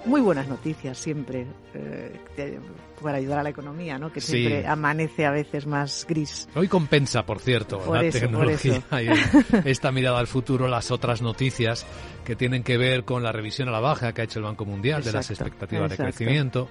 [0.05, 2.59] muy buenas noticias siempre eh,
[3.01, 4.11] para ayudar a la economía, ¿no?
[4.11, 4.67] Que siempre Sí.
[4.67, 6.47] amanece a veces más gris.
[6.55, 11.21] Hoy compensa, por cierto, Por la eso, tecnología y esta mirada al futuro, las otras
[11.21, 11.85] noticias
[12.23, 14.65] que tienen que ver con la revisión a la baja que ha hecho el Banco
[14.65, 16.67] Mundial de las Exacto, expectativas de crecimiento.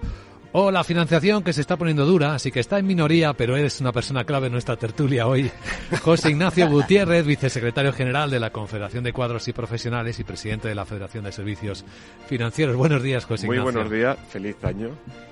[0.57, 3.81] O la financiación que se está poniendo dura, así que está en minoría, pero eres
[3.81, 5.51] una persona clave en nuestra tertulia hoy.
[6.03, 10.77] José Ignacio Gutiérrez, vicesecretario general de la Confederación de Cuadros y Profesionales y presidente de
[10.77, 11.85] la Federación de Servicios
[12.29, 12.77] Financieros.
[12.77, 13.73] Buenos días, José Muy Ignacio.
[13.81, 14.91] buenos días, feliz año.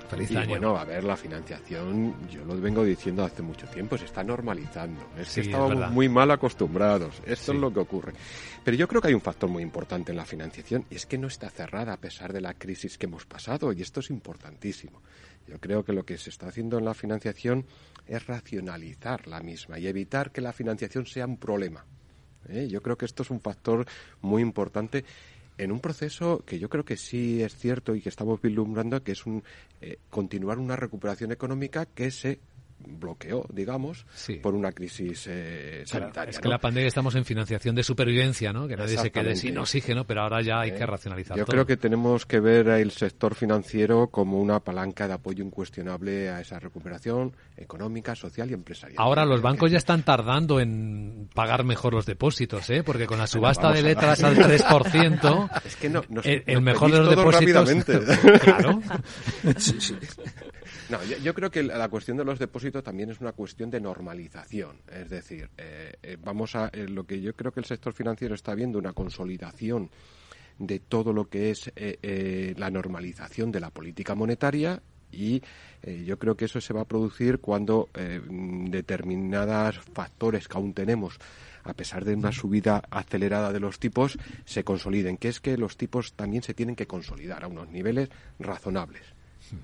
[0.09, 0.49] Feliz y año.
[0.49, 5.01] bueno, a ver, la financiación, yo lo vengo diciendo hace mucho tiempo, se está normalizando.
[5.17, 7.15] Es Sí, que es estábamos muy mal acostumbrados.
[7.25, 7.55] Esto Sí.
[7.57, 8.11] es lo que ocurre.
[8.63, 11.17] Pero yo creo que hay un factor muy importante en la financiación y es que
[11.17, 15.01] no está cerrada a pesar de la crisis que hemos pasado y esto es importantísimo.
[15.47, 17.65] Yo creo que lo que se está haciendo en la financiación
[18.07, 21.85] es racionalizar la misma y evitar que la financiación sea un problema.
[22.47, 22.69] ¿eh?
[22.69, 23.85] Yo creo que esto es un factor
[24.21, 25.03] muy importante
[25.57, 29.11] en un proceso que yo creo que sí es cierto y que estamos vislumbrando, que
[29.11, 29.43] es un
[29.81, 32.39] eh, continuar una recuperación económica que se
[32.87, 34.35] bloqueó, digamos, Sí.
[34.35, 36.29] por una crisis eh, Claro, sanitaria.
[36.31, 36.51] es que ¿no?
[36.51, 38.67] la pandemia estamos en financiación de supervivencia, ¿no?
[38.67, 40.75] Que nadie se quede sin oxígeno, pero ahora ya hay ¿Eh?
[40.75, 41.51] que racionalizar Yo todo.
[41.53, 46.41] creo que tenemos que ver el sector financiero como una palanca de apoyo incuestionable a
[46.41, 48.97] esa recuperación económica, social y empresarial.
[48.99, 52.83] Ahora los bancos ya están tardando en pagar mejor los depósitos, ¿eh?
[52.83, 56.55] Porque con la subasta vamos de letras al 3%, Es que no, nos- el, el
[56.55, 57.69] nos mejor de los depósitos...
[57.69, 58.39] rápidamente.
[58.39, 58.81] claro.
[59.57, 59.95] Sí, sí.
[60.89, 64.81] No, yo, creo que la cuestión de los depósitos también es una cuestión de normalización.
[64.91, 68.35] Es decir, eh, eh, vamos a eh, lo que yo creo que el sector financiero
[68.35, 69.89] está viendo una consolidación
[70.59, 75.41] de todo lo que es eh, eh, la normalización de la política monetaria y
[76.05, 81.19] yo creo que eso se va a producir cuando determinados factores que aún tenemos
[81.63, 85.77] a pesar de una subida acelerada de los tipos, se consoliden, que es que los
[85.77, 89.03] tipos también se tienen que consolidar a unos niveles razonables.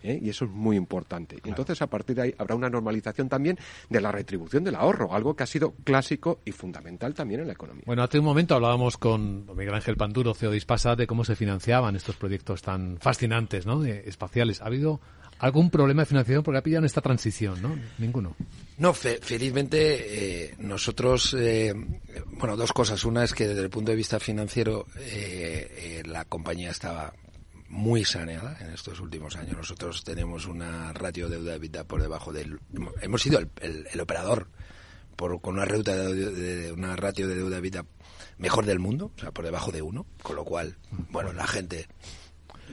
[0.03, 0.19] ¿Eh?
[0.21, 1.37] Y eso es muy importante.
[1.43, 3.57] Entonces, a partir de ahí, habrá una normalización también
[3.89, 7.53] de la retribución del ahorro, algo que ha sido clásico y fundamental también en la
[7.53, 7.83] economía.
[7.85, 11.23] Bueno, hace un momento hablábamos con don Miguel Ángel Panduro, CEO de Ispasa, de cómo
[11.25, 13.79] se financiaban estos proyectos tan fascinantes, ¿no?
[13.81, 14.61] De espaciales.
[14.61, 14.99] ¿Ha habido
[15.39, 17.77] algún problema de financiación porque ha pillado en esta transición, no?
[17.97, 18.35] Ninguno.
[18.77, 21.73] No, fe- felizmente eh, nosotros, eh,
[22.31, 23.03] bueno, dos cosas.
[23.05, 27.13] Una es que desde el punto de vista financiero eh, eh, la compañía estaba
[27.69, 29.55] muy saneada en estos últimos años.
[29.57, 32.59] Nosotros tenemos una ratio deuda EBITDA por debajo del...
[33.01, 34.49] Hemos sido el, el- el operador
[35.15, 37.85] por, con una, reuta de, de- una ratio de deuda EBITDA
[38.37, 40.77] mejor del mundo, o sea, por debajo de uno, con lo cual,
[41.11, 41.87] bueno, la gente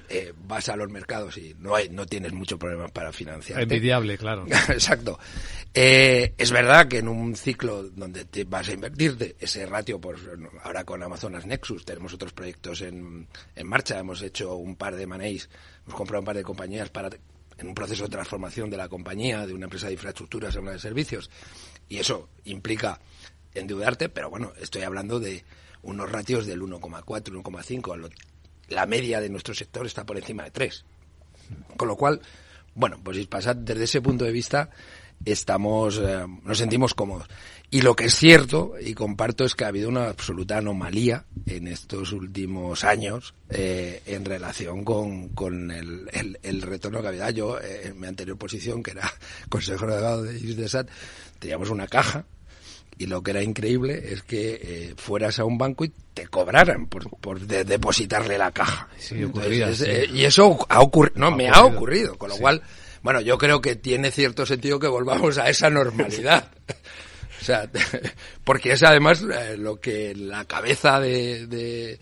[0.09, 3.61] eh, vas a los mercados y no hay, no tienes mucho problema para financiar.
[3.63, 4.45] Envidiable, claro.
[4.69, 5.19] Exacto.
[5.75, 10.19] Eh, es verdad que en un ciclo donde te vas a invertirte ese ratio, pues
[10.63, 15.07] ahora con Amazonas Nexus tenemos otros proyectos en, en marcha, hemos hecho un par de
[15.07, 15.49] manéis,
[15.87, 17.11] hemos comprado un par de compañías para
[17.59, 20.73] en un proceso de transformación de la compañía, de una empresa de infraestructuras a una
[20.73, 21.31] de servicios,
[21.89, 23.01] y eso implica
[23.55, 25.43] endeudarte, pero bueno, estoy hablando de
[25.83, 27.03] unos ratios del 1,4,
[27.43, 28.11] 1,5, lo-
[28.69, 30.85] la media de nuestro sector está por encima de 3.
[31.77, 32.21] Con lo cual,
[32.75, 34.71] bueno, pues Ispasat desde ese punto de vista
[35.25, 37.29] estamos, eh, nos sentimos cómodos.
[37.71, 41.67] Y lo que es cierto, y comparto, es que ha habido una absoluta anomalía en
[41.67, 46.09] estos últimos años eh, en relación con, con el,
[46.43, 47.31] el, retorno de cavidad.
[47.31, 49.13] Yo, eh, en mi anterior posición, que era
[49.49, 50.89] consejero delegado de ISDESAT,
[51.41, 52.25] teníamos una caja
[52.99, 56.87] y lo que era increíble es que eh, fueras a un banco y te cobraran
[56.87, 58.89] por, por depositarle la caja.
[60.13, 62.63] y eso ha ocurrido, no, me ha ocurrido, con lo cual,
[63.03, 66.51] bueno, yo creo que tiene cierto sentido que volvamos a esa normalidad.
[67.41, 67.69] O sea,
[68.45, 72.01] porque es además eh, lo que la cabeza de, de,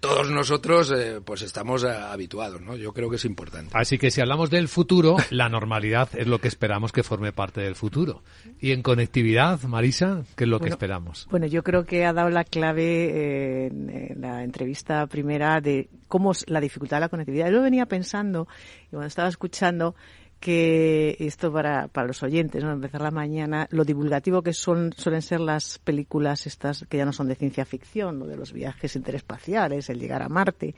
[0.00, 2.76] todos nosotros eh, pues estamos eh, habituados, ¿no?
[2.76, 3.70] Yo creo que es importante.
[3.74, 7.60] Así que si hablamos del futuro, la normalidad es lo que esperamos que forme parte
[7.60, 8.22] del futuro.
[8.60, 11.26] Y en conectividad, Marisa, ¿qué es lo que esperamos?
[11.30, 16.44] Bueno, yo creo que ha dado la clave en, la entrevista primera de cómo es
[16.48, 17.50] la dificultad de la conectividad.
[17.50, 18.48] Yo venía pensando
[18.86, 19.94] y cuando estaba escuchando
[20.40, 22.70] que esto para, para los oyentes, ¿no?
[22.70, 27.12] empezar la mañana, lo divulgativo que son, suelen ser las películas estas que ya no
[27.12, 30.74] son de ciencia ficción, lo de los viajes interespaciales, el llegar a Marte.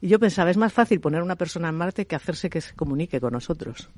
[0.00, 2.60] Y yo pensaba, es más fácil poner a una persona en Marte que hacerse que
[2.60, 3.88] se comunique con nosotros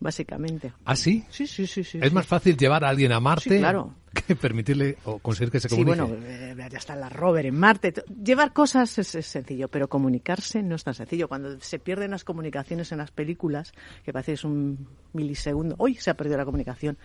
[0.00, 0.72] básicamente.
[0.84, 1.24] ¿Ah, sí?
[1.30, 1.84] Sí, sí, sí.
[1.84, 3.94] sí ¿Es más fácil llevar a alguien a Marte claro.
[4.26, 5.94] que permitirle o conseguir que se comunique?
[5.94, 7.92] Sí, bueno, eh, ya está la rover en Marte.
[8.22, 11.28] Llevar cosas es, sencillo, pero comunicarse no es tan sencillo.
[11.28, 13.72] Cuando se pierden las comunicaciones en las películas,
[14.04, 16.98] que parece que es un milisegundo, hoy se ha perdido la comunicación.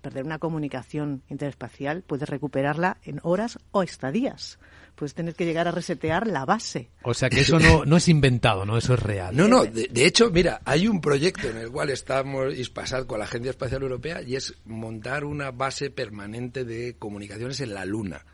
[0.00, 4.58] Perder una comunicación interespacial puedes recuperarla en horas o estadías
[4.94, 6.90] pues tener que llegar a resetear la base.
[7.02, 8.76] O sea que eso no, no es inventado, ¿no?
[8.76, 9.36] Eso es real.
[9.36, 13.24] No, no, de, hecho, mira, hay un proyecto en el cual estamos ISPASAD con la
[13.24, 18.24] Agencia Espacial Europea y es montar una base permanente de comunicaciones en la Luna.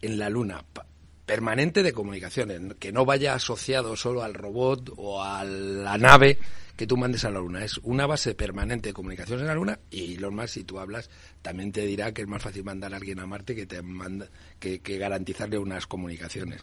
[0.00, 0.64] En la Luna.
[1.24, 6.38] Permanente de comunicaciones, que no vaya asociado solo al robot o a la nave,
[6.76, 7.64] que tú mandes a la Luna.
[7.64, 11.10] Es una base permanente de comunicaciones en la Luna y lo más, si tú hablas,
[11.42, 14.28] también te dirá que es más fácil mandar a alguien a Marte que, te manda,
[14.58, 16.62] que, garantizarle unas comunicaciones.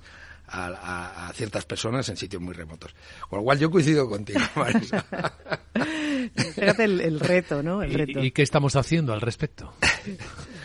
[0.51, 2.95] A, ciertas personas en sitios muy remotos.
[3.29, 5.05] Con lo cual yo coincido contigo, Marisa.
[6.55, 7.83] Fíjate el, reto, ¿no?
[7.83, 8.23] El reto.
[8.23, 9.73] ¿Y, qué estamos haciendo al respecto?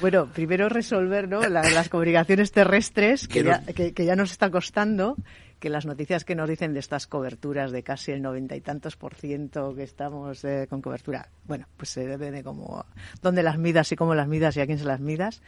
[0.01, 1.41] Bueno, primero resolver ¿no?
[1.49, 5.17] las comunicaciones terrestres que, ya, que, que, ya nos está costando
[5.65, 8.99] que las noticias que nos dicen de estas coberturas de casi el noventa y tantos
[8.99, 12.85] por ciento que estamos eh, con cobertura, bueno, pues se debe de cómo,
[13.23, 15.41] dónde las midas y cómo las midas y a quién se las midas.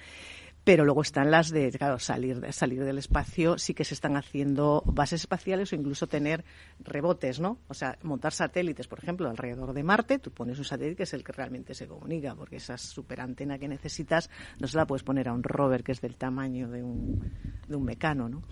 [0.64, 4.82] Pero luego están las de, claro, salir, salir del espacio, sí que se están haciendo
[4.86, 6.46] bases espaciales o incluso tener
[6.80, 7.58] rebotes, ¿no?
[7.68, 11.12] O sea, montar satélites, por ejemplo, alrededor de Marte, tú pones un satélite que es
[11.12, 15.28] el que realmente se comunica, porque esa superantena que necesitas no se la puedes poner
[15.28, 17.20] a un rover que es del tamaño de un,
[17.68, 18.42] de un mecano, ¿no?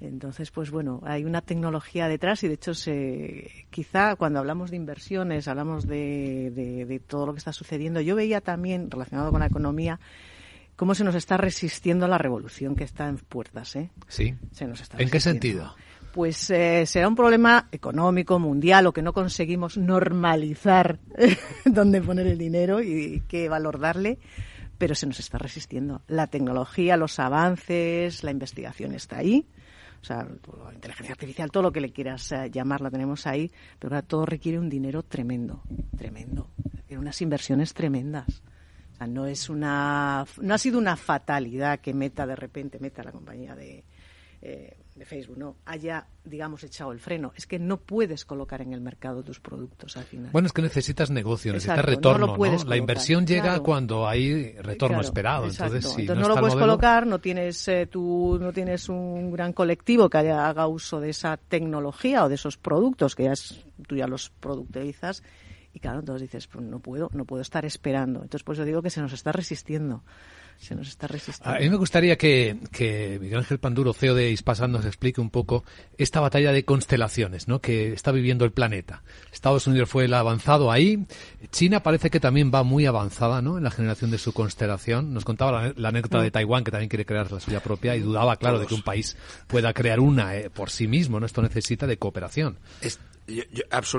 [0.00, 4.76] Entonces, pues bueno, hay una tecnología detrás y de hecho se, quizá cuando hablamos de
[4.76, 8.00] inversiones, hablamos de, de, todo lo que está sucediendo.
[8.00, 10.00] Yo veía también, relacionado con la economía,
[10.76, 13.76] cómo se nos está resistiendo la revolución que está en puertas.
[13.76, 13.90] ¿eh?
[14.08, 14.34] Sí.
[14.52, 15.74] Se nos está ¿En qué sentido?
[16.12, 20.98] Pues eh, será un problema económico, mundial, o que no conseguimos normalizar
[21.64, 24.18] dónde poner el dinero y qué valor darle
[24.76, 26.02] pero se nos está resistiendo.
[26.08, 29.46] La tecnología, los avances, la investigación está ahí
[30.04, 30.28] o sea,
[30.74, 34.58] inteligencia artificial, todo lo que le quieras eh, llamar, la tenemos ahí, pero todo requiere
[34.58, 35.62] un dinero tremendo,
[35.96, 38.42] tremendo, requiere unas inversiones tremendas.
[38.92, 43.02] O sea, no es una, no ha sido una fatalidad que Meta de repente, Meta
[43.02, 43.82] la compañía de,
[44.42, 47.32] eh, de Facebook no haya, digamos, echado el freno.
[47.36, 50.30] Es que no puedes colocar en el mercado tus productos al final.
[50.30, 52.36] Bueno, es que necesitas negocio, necesitas retorno.
[52.36, 55.46] No La inversión llega cuando hay retorno esperado.
[55.46, 60.08] Entonces, si no, lo puedes colocar, no tienes, eh, tú, no tienes un gran colectivo
[60.08, 63.32] que haya, haga uso de esa tecnología o de esos productos que ya
[63.88, 65.22] tú ya los productivizas.
[65.72, 68.22] Y claro, entonces dices, pues no puedo, no puedo estar esperando.
[68.22, 70.04] Entonces, pues yo digo que se nos está resistiendo
[70.58, 71.56] se nos está resistiendo.
[71.56, 75.30] A mí me gustaría que, que Miguel Ángel Panduro, CEO de Ispasan, nos explique un
[75.30, 75.64] poco
[75.98, 77.60] esta batalla de constelaciones ¿no?
[77.60, 79.02] que está viviendo el planeta.
[79.32, 81.06] Estados Unidos fue el avanzado ahí.
[81.50, 83.58] China parece que también va muy avanzada ¿no?
[83.58, 85.12] en la generación de su constelación.
[85.12, 86.30] Nos contaba la, anécdota de.
[86.30, 89.16] Taiwán, que también quiere crear la suya propia y dudaba, claro, de que un país
[89.46, 91.20] pueda crear una eh, por sí mismo.
[91.20, 91.26] ¿no?
[91.26, 92.58] Esto necesita de cooperación.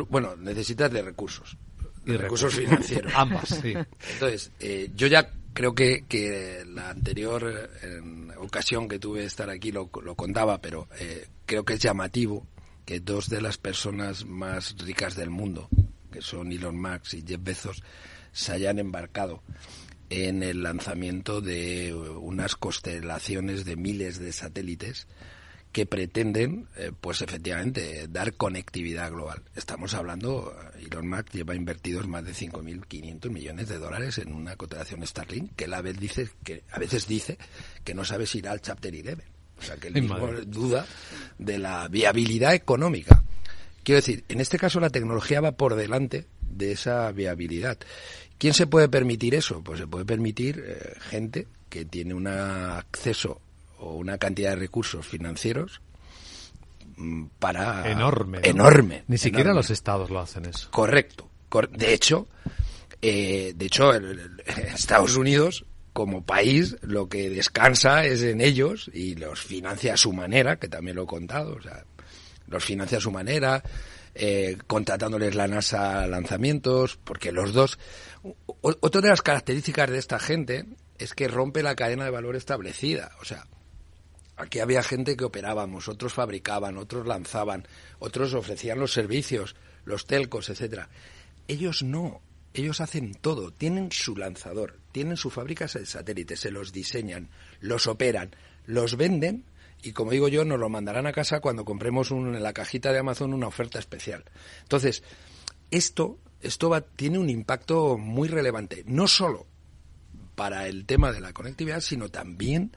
[0.10, 1.58] bueno, necesita de recursos.
[2.06, 3.12] Y recursos financieros.
[3.16, 3.74] Ambas, sí.
[4.14, 7.70] Entonces, eh, yo ya creo que, que la anterior
[8.38, 12.46] ocasión que tuve de estar aquí lo, lo contaba, pero eh, creo que es llamativo
[12.86, 15.70] que dos de las personas más ricas del mundo,
[16.12, 17.84] que son Elon Musk y Jeff Bezos,
[18.32, 19.42] se hayan embarcado
[20.10, 25.08] en el lanzamiento de unas constelaciones de miles de satélites
[25.76, 29.42] que pretenden, eh, pues efectivamente, dar conectividad global.
[29.58, 34.56] Estamos hablando, eh, Elon Musk lleva invertidos más de 5.500 millones de dólares en una
[34.56, 37.38] cotización Starlink, que a vez dice que a veces dice
[37.84, 39.18] que no sabe si irá al Chapter 11.
[39.60, 40.18] O sea, que él mismo
[40.48, 40.86] duda
[41.38, 43.22] de la viabilidad económica.
[43.84, 47.78] Quiero decir, en este caso la tecnología va por delante de esa viabilidad.
[48.38, 49.62] ¿Quién se puede permitir eso?
[49.62, 53.42] Pues se puede permitir eh, gente que tiene un acceso
[53.86, 55.82] o una cantidad de recursos financieros
[56.98, 60.70] mm, para enorme enorme ni siquiera los estados lo hacen eso.
[60.72, 61.30] Correcto
[61.72, 62.28] de hecho
[63.02, 63.94] eh, de hecho
[64.74, 70.12] Estados Unidos como país lo que descansa es en ellos y los financia a su
[70.12, 71.86] manera que también lo he contado o sea
[72.48, 73.64] los financia a su manera
[74.14, 77.80] eh, contratándoles la NASA lanzamientos porque los dos
[78.62, 80.66] otra de las características de esta gente
[80.98, 83.46] es que rompe la cadena de valor establecida o sea
[84.38, 87.68] Aquí había gente que operábamos, otros fabricaban, otros lanzaban,
[88.00, 89.56] otros ofrecían los servicios,
[89.86, 90.90] los telcos, etcétera.
[91.48, 92.22] Ellos no,
[92.54, 97.30] ellos hacen todo, tienen su lanzador, tienen sus fábricas de satélites, se los diseñan,
[97.62, 99.46] los operan, los venden
[99.86, 103.00] y como digo yo, nos lo mandarán a casa cuando compremos en la cajita de
[103.00, 104.24] Amazon una oferta especial.
[104.64, 105.04] Entonces,
[105.70, 109.46] esto, esto va, tiene un impacto muy relevante, no solo
[110.34, 112.76] para el tema de la conectividad, sino también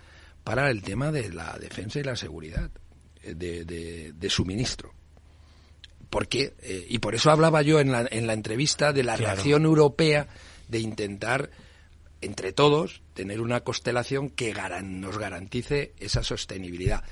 [0.49, 2.70] para el tema de la defensa y la seguridad
[3.22, 4.94] eh, de, suministro.
[6.09, 9.66] Porque, eh, y por eso hablaba yo en la, en la entrevista de la reacción
[9.66, 10.26] europea
[10.68, 11.51] de intentar,
[12.22, 17.05] entre todos, tener una constelación que nos garantice esa sostenibilidad.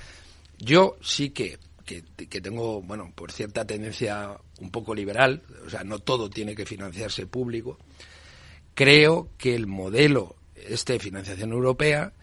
[0.57, 5.85] Yo sí que, que, que, tengo, bueno, por cierta tendencia un poco liberal, o sea,
[5.85, 7.77] no todo tiene que financiarse público,
[8.75, 12.15] creo que el modelo este de financiación europea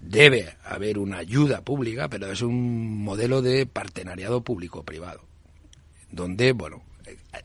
[0.00, 5.22] debe haber una ayuda pública, pero es un modelo de partenariado público-privado,
[6.10, 6.82] donde, bueno,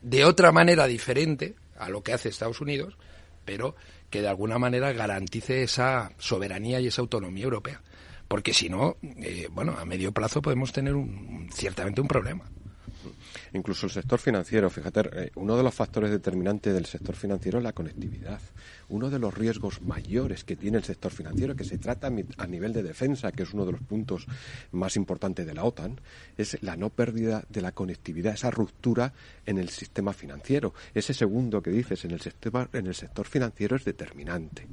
[0.02, 2.96] de otra manera diferente a lo que hace Estados Unidos,
[3.44, 3.76] pero
[4.10, 7.82] que de alguna manera garantice esa soberanía y esa autonomía europea.
[8.28, 12.44] Porque si no, eh, bueno, a medio plazo podemos tener un, ciertamente un problema.
[13.56, 17.64] Incluso el sector financiero, fíjate, eh, uno de los factores determinantes del sector financiero es
[17.64, 18.38] la conectividad.
[18.90, 22.74] Uno de los riesgos mayores que tiene el sector financiero, que se trata a nivel
[22.74, 24.26] de defensa, que es uno de los puntos
[24.72, 25.98] más importantes de la OTAN,
[26.36, 29.14] es la no pérdida de la conectividad, esa ruptura
[29.46, 30.74] en el sistema financiero.
[30.94, 34.66] Ese segundo que dices en el, sistema, en el sector financiero es determinante.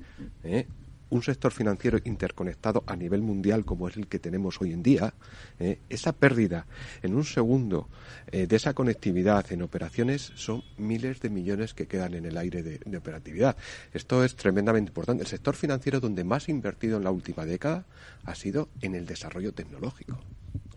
[0.43, 0.67] ¿eh?
[1.13, 5.13] Un sector financiero interconectado a nivel mundial como es el que tenemos hoy en día,
[5.59, 6.65] eh, esa pérdida
[7.03, 7.87] en un segundo
[8.31, 12.63] eh, de esa conectividad en operaciones son miles de millones que quedan en el aire
[12.63, 13.55] de, operatividad.
[13.93, 15.23] Esto es tremendamente importante.
[15.23, 17.85] El sector financiero donde más ha invertido en la última década
[18.23, 20.19] ha sido en el desarrollo tecnológico.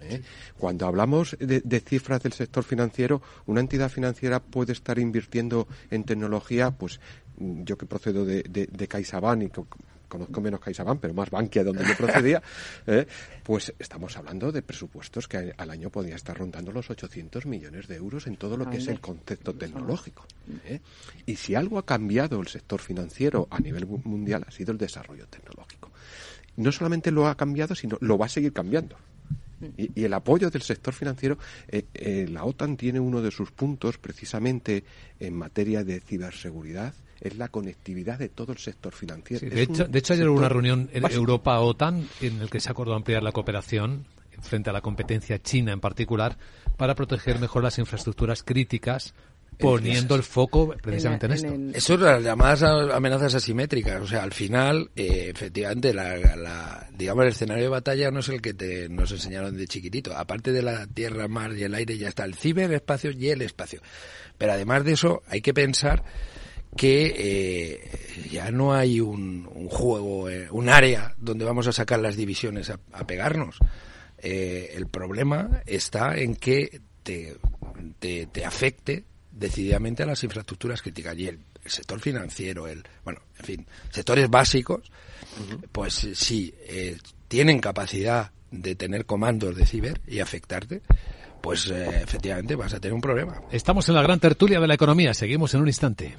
[0.01, 0.23] ¿eh?
[0.59, 6.73] Cuando hablamos de, cifras del sector financiero, una entidad financiera puede estar invirtiendo en tecnología,
[6.73, 7.01] pues
[7.39, 9.49] yo que procedo de, de, de CaixaBank y
[10.09, 12.43] conozco menos CaixaBank, pero más Bankia, donde yo procedía,
[12.87, 13.07] ¿eh?
[13.43, 17.97] pues estamos hablando de presupuestos que al año podía estar rondando los 800 millones de
[17.97, 20.27] euros en todo lo que es el concepto tecnológico.
[20.65, 20.81] ¿eh?
[21.27, 25.27] Y si algo ha cambiado el sector financiero a nivel mundial ha sido el desarrollo
[25.27, 25.91] tecnológico.
[26.57, 28.97] No solamente lo ha cambiado, sino lo va a seguir cambiando.
[29.77, 31.39] Y, el apoyo del sector financiero,
[31.69, 34.85] eh, la OTAN tiene uno de sus puntos precisamente
[35.19, 39.49] en materia de ciberseguridad es la conectividad de todo el sector financiero.
[39.49, 42.95] de, hecho, de hecho, ayer hubo una reunión en Europa-OTAN en el que se acordó
[42.95, 44.07] ampliar la cooperación
[44.41, 46.37] frente a la competencia china en particular
[46.77, 49.15] para proteger mejor las infraestructuras críticas
[49.59, 51.55] poniendo el foco precisamente en, esto.
[51.73, 54.03] Eso es las llamadas amenazas asimétricas.
[54.03, 58.43] O sea, al final, eh, efectivamente, la, digamos, el escenario de batalla no es el
[58.43, 60.15] que te, nos enseñaron de chiquitito.
[60.17, 63.81] Aparte de la tierra, mar y el aire, ya está el ciberespacio y el espacio.
[64.37, 66.05] Pero además de eso, hay que pensar
[66.77, 72.17] que eh, ya no hay un, juego, eh, un área donde vamos a sacar las
[72.17, 73.59] divisiones a, pegarnos.
[74.19, 77.37] Eh, el problema está en que te,
[77.99, 83.67] te, afecte decididamente a las infraestructuras críticas y el, sector financiero, el bueno, en fin,
[83.91, 84.89] sectores básicos,
[85.73, 86.55] pues sí,
[87.27, 90.83] tienen capacidad de tener comandos de ciber y afectarte,
[91.43, 93.41] pues efectivamente vas a tener un problema.
[93.51, 96.15] Estamos en la gran tertulia de la economía, seguimos en un instante.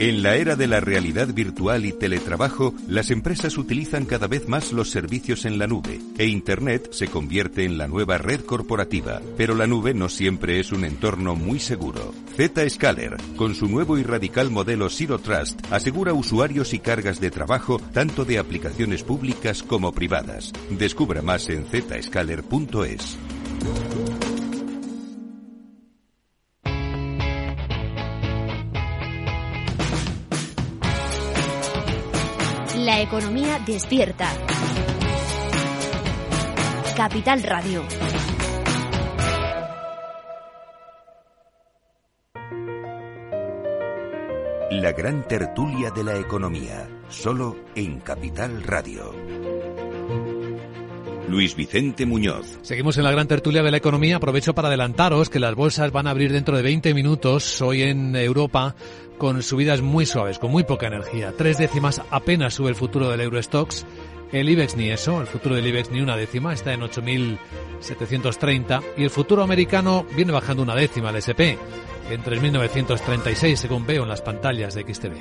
[0.00, 4.72] En la era de la realidad virtual y teletrabajo, las empresas utilizan cada vez más
[4.72, 9.20] los servicios en la nube e Internet se convierte en la nueva red corporativa.
[9.36, 12.14] Pero la nube no siempre es un entorno muy seguro.
[12.36, 17.80] Zscaler, con su nuevo y radical modelo Zero Trust, asegura usuarios y cargas de trabajo
[17.92, 20.52] tanto de aplicaciones públicas como privadas.
[20.70, 23.18] Descubra más en zscaler.es.
[32.88, 34.32] La economía despierta.
[36.96, 37.84] Capital Radio.
[44.70, 49.12] La gran tertulia de la economía, solo en Capital Radio.
[51.28, 52.58] Luis Vicente Muñoz.
[52.62, 54.16] Seguimos en la gran tertulia de la economía.
[54.16, 58.16] Aprovecho para adelantaros que las bolsas van a abrir dentro de 20 minutos hoy en
[58.16, 58.74] Europa
[59.18, 61.34] con subidas muy suaves, con muy poca energía.
[61.36, 63.84] Tres décimas apenas sube el futuro del Eurostox.
[64.32, 69.04] El IBEX ni eso, el futuro del IBEX ni una décima, está en 8.730 y
[69.04, 71.56] el futuro americano viene bajando una décima, el SP,
[72.10, 75.16] en 3.936 según veo en las pantallas de XTV.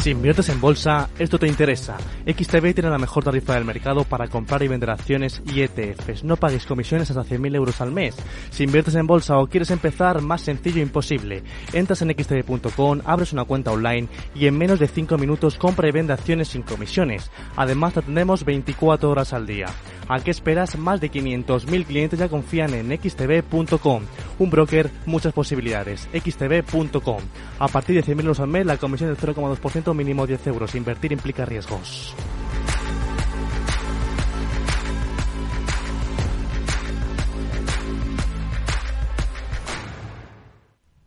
[0.00, 1.98] Si inviertes en bolsa, esto te interesa.
[2.26, 6.24] XTB tiene la mejor tarifa del mercado para comprar y vender acciones y ETFs.
[6.24, 8.16] No pagues comisiones hasta 100.000 euros al mes.
[8.48, 11.42] Si inviertes en bolsa o quieres empezar, más sencillo imposible.
[11.74, 15.92] Entras en xtb.com, abres una cuenta online y en menos de 5 minutos compra y
[15.92, 17.30] vende acciones sin comisiones.
[17.56, 19.66] Además, te atendemos 24 horas al día.
[20.08, 20.76] ¿A qué esperas?
[20.76, 24.02] Más de 500.000 clientes ya confían en xtb.com.
[24.40, 26.08] Un broker, muchas posibilidades.
[26.12, 27.20] xtb.com.
[27.60, 30.74] A partir de 100.000 euros al mes, la comisión del 0,2% mínimo 10 euros.
[30.74, 32.14] Invertir implica riesgos.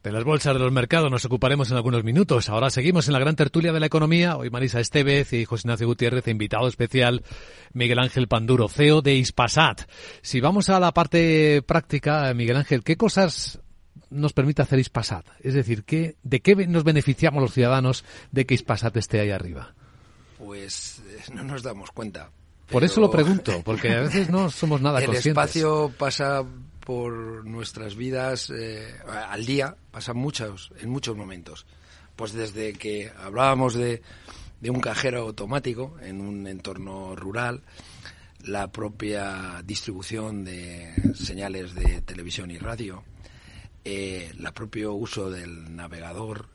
[0.03, 2.49] De las bolsas de los mercados nos ocuparemos en algunos minutos.
[2.49, 4.35] Ahora seguimos en la gran tertulia de la economía.
[4.35, 7.23] Hoy Marisa Estevez y José Ignacio Gutiérrez, invitado especial
[7.71, 9.83] Miguel Ángel Panduro, CEO de Ispasat.
[10.21, 13.62] Si vamos a la parte práctica, Miguel Ángel, ¿qué cosas
[14.13, 15.25] nos permite hacer Ispasat?
[15.39, 19.73] Es decir, ¿qué, ¿de qué nos beneficiamos los ciudadanos de que Ispasat esté ahí arriba?
[20.37, 22.29] Pues eh, no nos damos cuenta.
[22.69, 25.25] Por eso lo pregunto, porque a veces no somos nada el conscientes.
[25.25, 26.43] El espacio pasa
[26.79, 28.93] por nuestras vidas eh,
[29.29, 31.65] al día, pasa muchos, en muchos momentos.
[32.15, 34.01] Pues desde que hablábamos de,
[34.61, 37.61] de un cajero automático en un entorno rural,
[38.45, 43.03] la propia distribución de señales de televisión y radio,
[43.83, 46.47] eh, el propio uso del navegador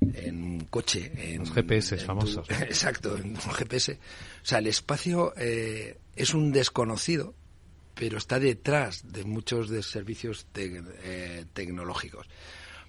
[0.00, 1.12] en un coche.
[1.16, 2.48] En, Los GPS famosos.
[2.50, 3.92] exacto, en un GPS.
[3.92, 7.34] O sea, el espacio eh, es un desconocido,
[7.94, 12.28] pero está detrás de muchos de servicios eh, tecnológicos.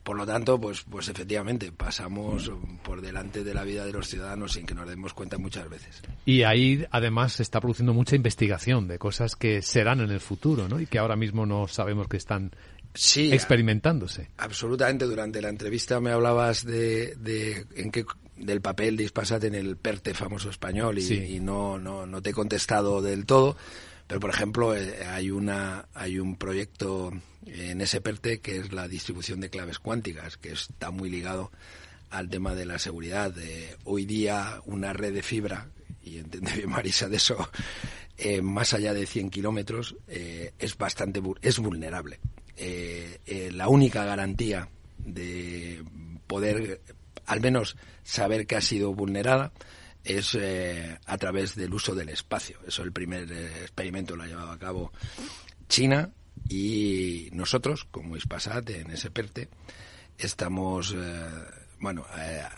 [0.08, 2.50] Por lo tanto, pues, pues efectivamente pasamos
[2.82, 6.02] por delante de la vida de los ciudadanos sin que nos demos cuenta muchas veces.
[6.26, 10.70] Y ahí además se está produciendo mucha investigación de cosas que serán en el futuro,
[10.70, 10.80] ¿no?
[10.80, 12.52] Y que ahora mismo no sabemos que están
[12.94, 14.30] sí, experimentándose.
[14.38, 15.06] Absolutamente.
[15.06, 18.06] Durante la entrevista me hablabas de, de en qué
[18.38, 21.16] del papel de Ispasat en el PERTE famoso español y, Sí.
[21.16, 23.58] y no, no, no te he contestado del todo.
[24.06, 27.12] Pero, por ejemplo, eh, hay, una, hay un proyecto
[27.46, 31.52] en ese PERTE que es la distribución de claves cuánticas, que está muy ligado
[32.10, 33.34] al tema de la seguridad.
[33.38, 35.68] Eh, hoy día una red de fibra,
[36.04, 37.50] y entiende bien Marisa de eso,
[38.18, 42.20] eh, más allá de 100 kilómetros, eh, es bastante es vulnerable.
[42.58, 45.84] Eh, eh, la única garantía de
[46.26, 46.82] poder,
[47.26, 49.52] al menos, saber que ha sido vulnerada
[50.04, 52.60] es eh, a través del uso del espacio.
[52.68, 54.92] Eso el primer eh, experimento lo ha llevado a cabo
[55.70, 56.12] China
[56.50, 59.50] y nosotros, como Ispasat, en ese PERTE,
[60.18, 61.26] estamos, eh,
[61.80, 62.06] bueno,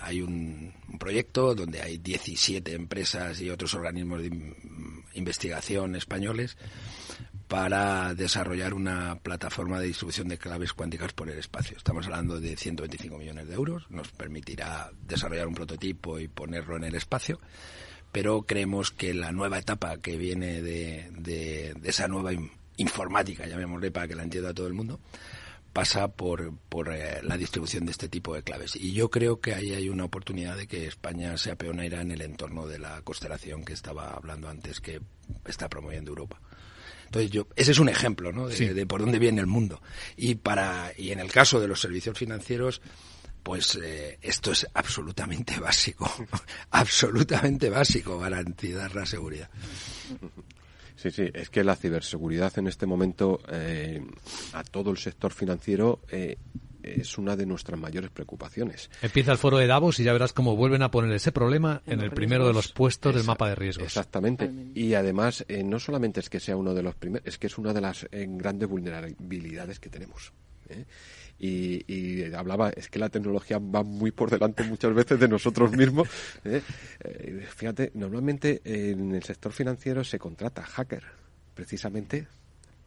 [0.02, 4.56] hay un, proyecto donde hay 17 empresas y otros organismos de in-
[5.16, 6.58] investigación españoles
[7.50, 11.76] para desarrollar una plataforma de distribución de claves cuánticas por el espacio.
[11.76, 13.89] Estamos hablando de 125 millones de euros.
[13.89, 17.39] Nos permitirá desarrollar un prototipo y ponerlo en el espacio.
[18.12, 24.08] Pero creemos que la nueva etapa que viene de, esa nueva in- informática, llamémosle para
[24.08, 25.00] que la entienda todo el mundo,
[25.74, 28.76] pasa por, por eh, la distribución de este tipo de claves.
[28.76, 32.22] Y yo creo que ahí hay una oportunidad de que España sea pionera en el
[32.22, 35.02] entorno de la constelación que estaba hablando antes, que
[35.45, 36.39] está promoviendo Europa.
[37.10, 38.47] Entonces yo, ese es un ejemplo, ¿no?
[38.47, 38.68] De, Sí.
[38.68, 39.82] de por dónde viene el mundo.
[40.16, 42.82] Y para, y en el caso de los servicios financieros,
[43.41, 46.07] pues eh, esto es absolutamente básico,
[46.70, 49.49] absolutamente básico, garantizar la seguridad.
[50.95, 54.05] Sí, sí, es que la ciberseguridad en este momento eh,
[54.53, 56.38] a todo el sector financiero eh,
[56.84, 58.89] es una de nuestras mayores preocupaciones.
[59.01, 62.01] Empieza el foro de Davos y ya verás cómo vuelven a poner ese problema en,
[62.01, 63.86] el primero de los puestos del mapa de riesgos.
[63.86, 64.51] Exactamente.
[64.73, 67.57] Y además, eh, no solamente es que sea uno de los primeros, es que es
[67.57, 70.34] una de las eh, grandes vulnerabilidades que tenemos.
[70.69, 70.86] ¿eh?
[71.41, 76.09] Y, hablaba, es que la tecnología va muy por delante muchas veces de nosotros mismos.
[77.55, 81.03] fíjate, normalmente en el sector financiero se contrata hacker,
[81.55, 82.27] precisamente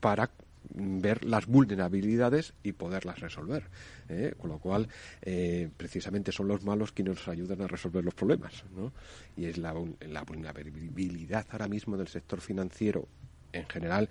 [0.00, 0.30] para
[0.70, 3.64] ver las vulnerabilidades y poderlas resolver.
[4.08, 4.34] ¿eh?
[4.38, 4.88] Con lo cual,
[5.22, 8.64] eh, precisamente son los malos quienes nos ayudan a resolver los problemas.
[8.74, 8.92] ¿no?
[9.36, 13.08] Y es la, la, vulnerabilidad ahora mismo del sector financiero
[13.52, 14.08] en general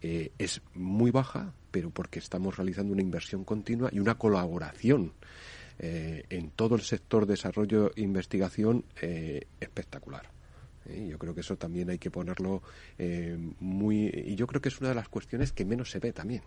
[0.00, 5.12] eh, es muy baja, pero porque estamos realizando una inversión continua y una colaboración
[5.78, 8.84] en todo el sector desarrollo e investigación
[9.58, 10.30] espectacular.
[10.86, 11.08] ¿Eh?
[11.10, 12.62] Yo creo que eso también hay que ponerlo
[12.98, 14.06] eh, muy.
[14.06, 16.42] Y yo creo que es una de las cuestiones que menos se ve también,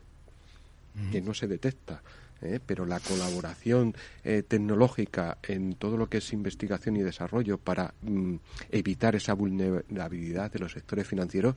[1.11, 2.01] que no se detecta.
[2.41, 2.59] ¿eh?
[2.65, 8.35] Pero la colaboración tecnológica en todo lo que es investigación y desarrollo para mm,
[8.71, 11.55] evitar esa vulnerabilidad de los sectores financieros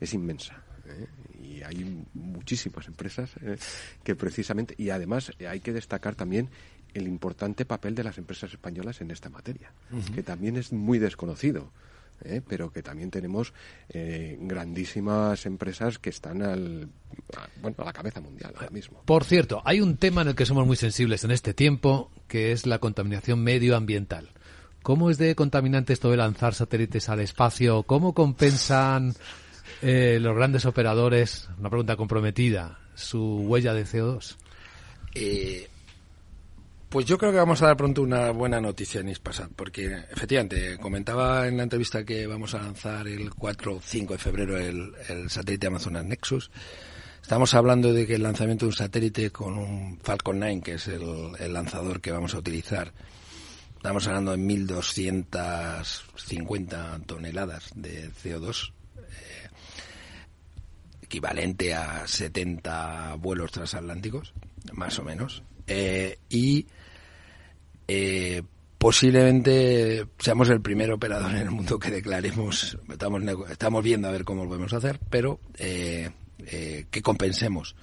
[0.00, 0.62] es inmensa.
[1.42, 3.30] Y hay muchísimas empresas
[4.02, 4.74] que precisamente.
[4.78, 6.48] Y además hay que destacar también
[6.94, 9.72] el importante papel de las empresas españolas en esta materia,
[10.14, 11.70] que también es muy desconocido.
[12.24, 12.40] ¿Eh?
[12.46, 13.52] pero que también tenemos
[13.88, 16.88] eh, grandísimas empresas que están al,
[17.36, 19.02] a, bueno, a la cabeza mundial ahora mismo.
[19.04, 22.52] Por cierto, hay un tema en el que somos muy sensibles en este tiempo, que
[22.52, 24.30] es la contaminación medioambiental.
[24.82, 27.82] ¿Cómo es de contaminante esto de lanzar satélites al espacio?
[27.82, 29.14] ¿Cómo compensan
[29.82, 34.36] eh, los grandes operadores, una pregunta comprometida, su huella de CO2?
[35.14, 35.68] Eh,
[36.88, 40.78] pues yo creo que vamos a dar pronto una buena noticia en Ispasat, porque efectivamente
[40.78, 44.94] comentaba en la entrevista que vamos a lanzar el 4 o 5 de febrero el,
[45.28, 46.50] satélite Amazonas Nexus.
[47.20, 50.88] Estamos hablando de que el lanzamiento de un satélite con un Falcon 9, que es
[50.88, 52.94] el, lanzador que vamos a utilizar,
[53.76, 59.50] estamos hablando de 1.250 toneladas de CO2, eh,
[61.02, 64.32] equivalente a 70 vuelos transatlánticos,
[64.72, 65.42] más o menos.
[65.66, 66.66] Eh, y
[67.88, 68.42] eh,
[68.76, 74.24] posiblemente seamos el primer operador en el mundo que declaremos, estamos, estamos viendo a ver
[74.24, 76.10] cómo lo podemos hacer, pero eh,
[76.46, 77.74] eh, que compensemos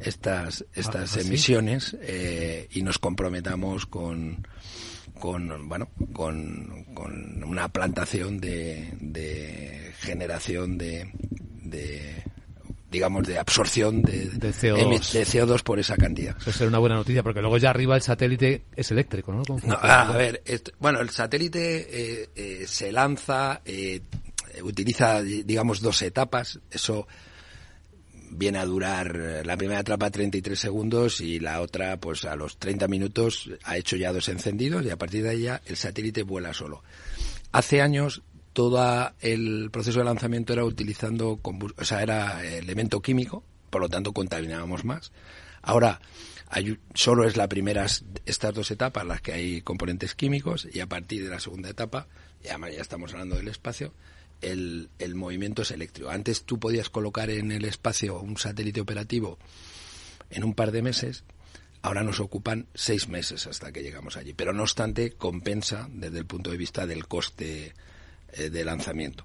[0.00, 1.96] estas, estas ah, emisiones
[2.70, 4.46] y nos comprometamos con,
[5.18, 11.12] con bueno con, con una plantación de, de generación de,
[11.62, 12.24] de
[12.92, 15.62] digamos, de absorción de, CO2.
[15.62, 16.36] por esa cantidad.
[16.38, 19.42] Eso será una buena noticia, porque luego ya arriba el satélite es eléctrico, ¿no?
[19.80, 20.42] a ver,
[20.78, 24.02] bueno, el satélite eh, eh, se lanza, eh,
[24.62, 26.60] utiliza, digamos, dos etapas.
[26.70, 27.08] Eso
[28.30, 32.88] viene a durar la primera etapa 33 segundos y la otra, pues a los 30
[32.88, 36.52] minutos, ha hecho ya dos encendidos y a partir de ahí ya el satélite vuela
[36.52, 36.82] solo.
[37.52, 38.22] Hace años
[38.52, 44.12] todo el proceso de lanzamiento era utilizando, o sea, era elemento químico, por lo tanto
[44.12, 45.12] contaminábamos más.
[45.62, 46.00] Ahora,
[46.48, 47.86] hay, solo es la primera,
[48.26, 52.08] estas dos etapas las que hay componentes químicos y a partir de la segunda etapa,
[52.42, 53.94] ya, ya estamos hablando del espacio,
[54.42, 56.10] el, el movimiento es eléctrico.
[56.10, 59.38] Antes tú podías colocar en el espacio un satélite operativo
[60.30, 61.24] en un par de meses,
[61.80, 64.34] ahora nos ocupan seis meses hasta que llegamos allí.
[64.34, 67.74] Pero no obstante, compensa desde el punto de vista del coste
[68.32, 69.24] eh, de lanzamiento.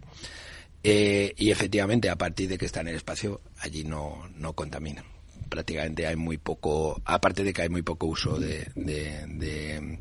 [0.83, 5.03] Eh, y efectivamente, a partir de que está en el espacio, allí no, no contamina.
[5.49, 9.99] Prácticamente hay muy poco, aparte de que hay muy poco uso de, de,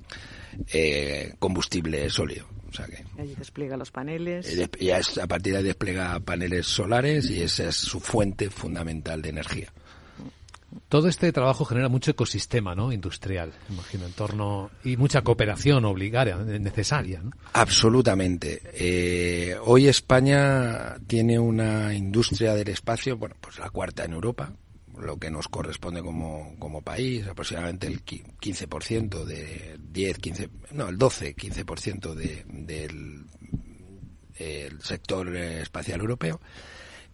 [0.73, 2.47] eh, combustible sólido.
[2.69, 4.47] O sea que, allí despliega los paneles.
[4.81, 9.31] Ya a partir de ahí despliega paneles solares y esa es su fuente fundamental de
[9.31, 9.73] energía.
[10.89, 12.93] Todo este trabajo genera mucho ecosistema ¿no?
[12.93, 17.23] industrial, imagino, en torno y mucha cooperación obligada, necesaria.
[17.53, 18.63] Absolutamente.
[18.75, 24.53] Eh, hoy España tiene una industria del espacio, bueno, pues la cuarta en Europa,
[24.99, 30.97] lo que nos corresponde como, como país, aproximadamente el 15% de 10, 15, no, el
[30.97, 33.27] 12, 15% de, del
[34.39, 36.41] el sector espacial europeo.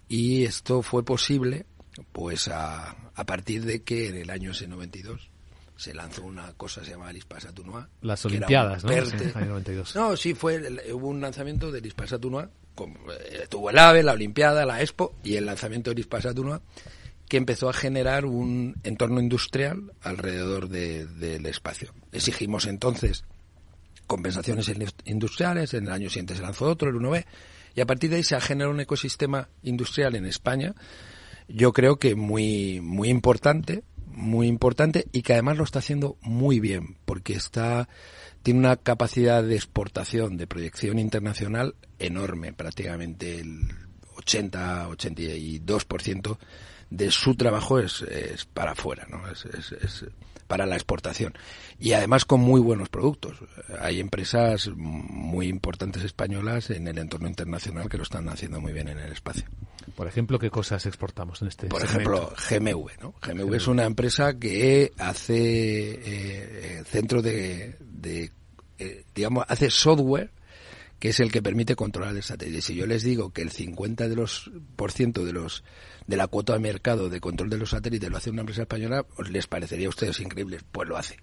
[0.09, 1.67] Y esto fue posible
[2.13, 5.31] pues a, a partir de que en el año 92
[5.77, 8.91] se lanzó una cosa que se llamaba Lispasatunoa Las Olimpiadas, ¿no?
[8.91, 9.97] Sí, año 92.
[9.97, 10.61] No, sí, fue,
[10.93, 15.47] hubo un lanzamiento de Lispasatunoa, eh, Tuvo el AVE, la Olimpiada, la Expo y el
[15.47, 16.63] lanzamiento de Lispasatunua
[17.29, 21.95] que empezó a generar un entorno industrial alrededor del de, espacio.
[22.13, 23.25] Exigimos entonces
[24.07, 24.71] compensaciones
[25.05, 27.25] industriales, en el año siguiente se lanzó otro, el 1B,
[27.75, 30.75] y a partir de ahí se ha generado un ecosistema industrial en España
[31.55, 36.61] yo creo que muy, muy importante, muy importante y que además lo está haciendo muy
[36.61, 37.89] bien porque está
[38.43, 43.63] tiene una capacidad de exportación, de proyección internacional enorme, prácticamente el
[44.17, 46.37] 80-82%
[46.91, 49.27] de su trabajo es, es para afuera, ¿no?
[49.31, 50.05] Es, es, es,
[50.53, 51.33] para la exportación.
[51.81, 53.39] Y además con muy buenos productos.
[53.81, 58.89] Hay empresas muy importantes españolas en el entorno internacional que lo están haciendo muy bien
[58.89, 59.47] en el espacio.
[59.97, 62.35] Por ejemplo, ¿qué cosas exportamos en este Por segmento?
[62.39, 63.15] ejemplo, GMV, ¿no?
[63.23, 68.31] GMV, GMV, es una empresa que hace eh, centro de, de
[68.79, 70.33] eh, digamos, hace software
[71.03, 72.63] que es el que permite controlar el satélite.
[72.63, 75.65] Si yo les digo que el 50 de los por ciento de los
[76.07, 79.05] de la cuota de mercado de control de los satélites lo hace una empresa española,
[79.17, 81.17] os les parecería a ustedes increíble, pues lo hace.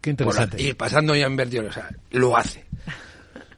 [0.00, 0.56] Qué interesante.
[0.56, 2.64] Pues, y pasando ya a invertir, o sea, lo hace.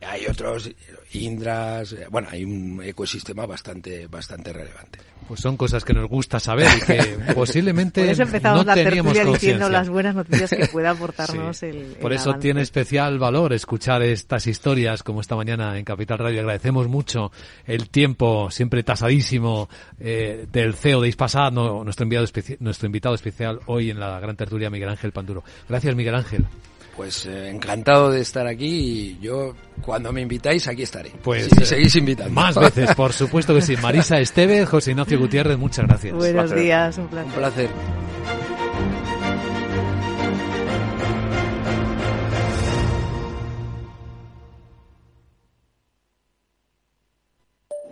[0.05, 0.71] Hay otros,
[1.13, 4.99] Indras, bueno, hay un ecosistema bastante bastante relevante.
[5.29, 8.75] Pues son cosas que nos gusta saber y que posiblemente Por eso empezamos no la
[8.75, 11.67] teníamos tertulia diciendo las buenas noticias que pueda aportarnos Sí.
[11.67, 12.43] el, Por el eso avance.
[12.43, 16.41] tiene especial valor escuchar estas historias como esta mañana en Capital Radio.
[16.41, 17.31] Agradecemos mucho
[17.67, 19.69] el tiempo siempre tasadísimo
[20.01, 24.19] eh, del CEO de Ispasat, no- nuestro, enviado especi- nuestro invitado especial hoy en la
[24.19, 25.45] gran tertulia, Miguel Ángel Panduro.
[25.69, 26.45] Gracias, Miguel Ángel.
[26.97, 31.11] Pues eh, encantado de estar aquí y yo cuando me invitáis aquí estaré.
[31.23, 32.33] Pues si me eh, seguís invitando.
[32.33, 33.77] Más veces, por supuesto que sí.
[33.77, 36.15] Marisa Estevez, José Ignacio Gutiérrez, muchas gracias.
[36.15, 37.29] Buenos días, un placer.
[37.29, 37.71] Un placer.